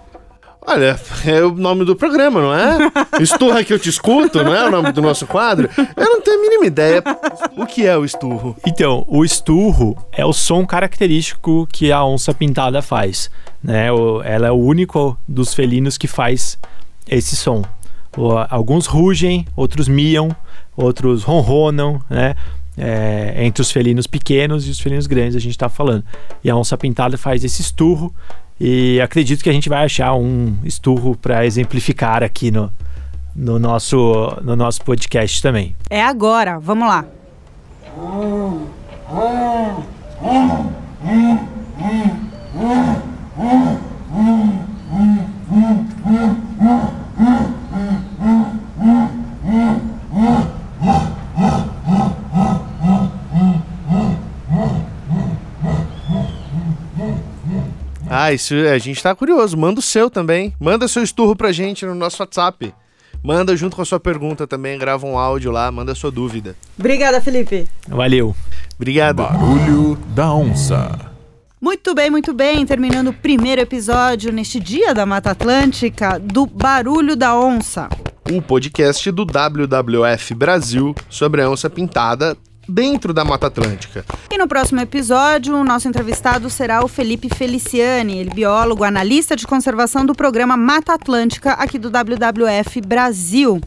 Olha, 0.67 0.99
é 1.25 1.43
o 1.43 1.51
nome 1.51 1.86
do 1.86 1.95
programa, 1.95 2.41
não 2.41 2.54
é? 2.54 2.78
Esturra 3.21 3.63
que 3.63 3.71
eu 3.71 3.78
te 3.78 3.89
escuto, 3.89 4.43
não 4.43 4.54
é 4.54 4.67
o 4.67 4.71
nome 4.71 4.91
do 4.91 5.01
nosso 5.01 5.28
quadro? 5.28 5.69
Eu 5.95 6.06
não 6.06 6.21
tenho 6.21 6.39
a 6.39 6.41
mínima 6.41 6.65
ideia 6.65 7.04
o 7.56 7.65
que 7.65 7.86
é 7.86 7.95
o 7.95 8.04
esturro. 8.04 8.56
Então, 8.65 9.06
o 9.08 9.23
esturro 9.23 9.95
é 10.12 10.25
o 10.25 10.34
som 10.34 10.65
característico 10.65 11.67
que 11.71 11.91
a 11.91 12.04
onça 12.04 12.34
pintada 12.34 12.82
faz. 12.82 13.30
Né? 13.63 13.88
Ela 14.23 14.47
é 14.47 14.51
o 14.51 14.56
único 14.56 15.17
dos 15.28 15.54
felinos 15.54 15.97
que 15.97 16.08
faz 16.08 16.58
esse 17.08 17.36
som. 17.36 17.63
Alguns 18.49 18.88
rugem, 18.88 19.45
outros 19.56 19.88
miam, 19.88 20.36
outros 20.75 21.23
ronronam, 21.23 22.01
né? 22.10 22.36
É, 22.78 23.36
entre 23.45 23.62
os 23.62 23.71
felinos 23.71 24.06
pequenos 24.06 24.67
e 24.67 24.69
os 24.69 24.82
felinos 24.82 25.08
grandes 25.08 25.38
a 25.38 25.39
gente 25.39 25.51
está 25.51 25.69
falando. 25.69 26.04
E 26.43 26.49
a 26.49 26.56
onça 26.56 26.78
pintada 26.78 27.17
faz 27.17 27.43
esse 27.43 27.62
esturro 27.62 28.13
e 28.59 29.01
acredito 29.01 29.43
que 29.43 29.49
a 29.49 29.53
gente 29.53 29.67
vai 29.69 29.83
achar 29.83 30.13
um 30.15 30.55
esturro 30.63 31.15
para 31.15 31.45
exemplificar 31.45 32.23
aqui 32.23 32.51
no, 32.51 32.71
no, 33.35 33.59
nosso, 33.59 34.37
no 34.41 34.55
nosso 34.55 34.81
podcast 34.83 35.41
também. 35.41 35.75
É 35.89 36.01
agora, 36.01 36.59
vamos 36.59 36.87
lá. 36.87 37.05
Ah, 58.17 58.32
isso 58.32 58.54
a 58.54 58.78
gente 58.78 59.04
tá 59.04 59.13
curioso. 59.13 59.58
Manda 59.58 59.82
o 59.82 59.84
seu 59.84 60.10
também. 60.10 60.54
Manda 60.58 60.88
seu 60.88 61.04
esturro 61.04 61.36
pra 61.36 61.51
gente 61.51 61.86
no 61.86 61.93
nosso 61.93 62.23
WhatsApp. 62.23 62.73
Manda 63.21 63.58
junto 63.58 63.75
com 63.75 63.82
a 63.82 63.86
sua 63.86 63.99
pergunta 63.99 64.47
também, 64.47 64.80
grava 64.80 65.06
um 65.06 65.17
áudio 65.17 65.51
lá, 65.51 65.69
manda 65.69 65.91
a 65.91 65.95
sua 65.95 66.12
dúvida. 66.12 66.56
Obrigada, 66.80 67.19
Felipe. 67.19 67.67
Valeu. 67.89 68.34
Obrigado. 68.75 69.17
Barulho 69.17 69.97
da 70.15 70.34
onça. 70.34 71.12
Muito 71.60 71.93
bem, 71.93 72.10
muito 72.10 72.34
bem. 72.34 72.65
Terminando 72.65 73.10
o 73.10 73.13
primeiro 73.13 73.60
episódio 73.60 74.32
neste 74.32 74.62
dia 74.62 74.93
da 74.93 75.06
Mata 75.06 75.32
Atlântica 75.32 76.17
do 76.17 76.45
Barulho 76.45 77.17
da 77.17 77.38
Onça. 77.38 77.89
O 78.32 78.41
podcast 78.41 79.12
do 79.12 79.25
WWF 79.25 80.34
Brasil 80.36 80.95
sobre 81.10 81.41
a 81.41 81.49
onça 81.49 81.69
pintada 81.69 82.38
dentro 82.67 83.13
da 83.13 83.23
Mata 83.23 83.47
Atlântica. 83.47 84.04
E 84.32 84.38
no 84.38 84.47
próximo 84.47 84.82
episódio, 84.82 85.56
o 85.56 85.63
nosso 85.63 85.88
entrevistado 85.88 86.49
será 86.49 86.84
o 86.84 86.88
Felipe 86.88 87.30
Feliciani, 87.34 88.19
ele 88.19 88.32
é 88.32 88.34
biólogo, 88.34 88.84
analista 88.84 89.36
de 89.36 89.47
conservação 89.47 90.06
do 90.06 90.13
programa 90.13 90.58
Mata 90.58 90.93
Atlântica 90.93 91.54
aqui 91.54 91.78
do 91.78 91.89
WWF 91.89 92.82
Brasil. 92.82 93.62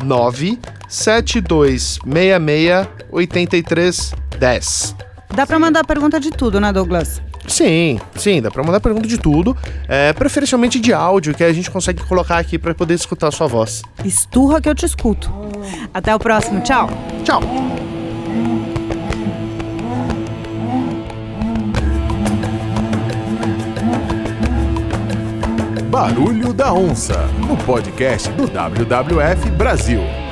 9 0.02 0.58
7266 0.88 2.88
8310. 3.10 4.96
Dá 5.34 5.46
para 5.46 5.58
mandar 5.58 5.84
pergunta 5.84 6.18
de 6.18 6.30
tudo, 6.30 6.60
né, 6.60 6.72
Douglas? 6.72 7.20
Sim, 7.46 7.98
sim, 8.14 8.42
dá 8.42 8.50
pra 8.50 8.62
mandar 8.62 8.80
pergunta 8.80 9.08
de 9.08 9.18
tudo, 9.18 9.56
é, 9.88 10.12
preferencialmente 10.12 10.78
de 10.78 10.92
áudio, 10.92 11.34
que 11.34 11.42
a 11.42 11.52
gente 11.52 11.70
consegue 11.70 12.02
colocar 12.04 12.38
aqui 12.38 12.58
para 12.58 12.74
poder 12.74 12.94
escutar 12.94 13.28
a 13.28 13.30
sua 13.30 13.46
voz. 13.46 13.82
Esturra 14.04 14.60
que 14.60 14.68
eu 14.68 14.74
te 14.74 14.84
escuto. 14.84 15.32
Até 15.92 16.14
o 16.14 16.18
próximo, 16.18 16.60
tchau. 16.60 16.90
Tchau. 17.24 17.40
Barulho 25.90 26.52
da 26.52 26.72
Onça, 26.72 27.26
no 27.38 27.56
podcast 27.56 28.28
do 28.32 28.44
WWF 28.44 29.50
Brasil. 29.52 30.27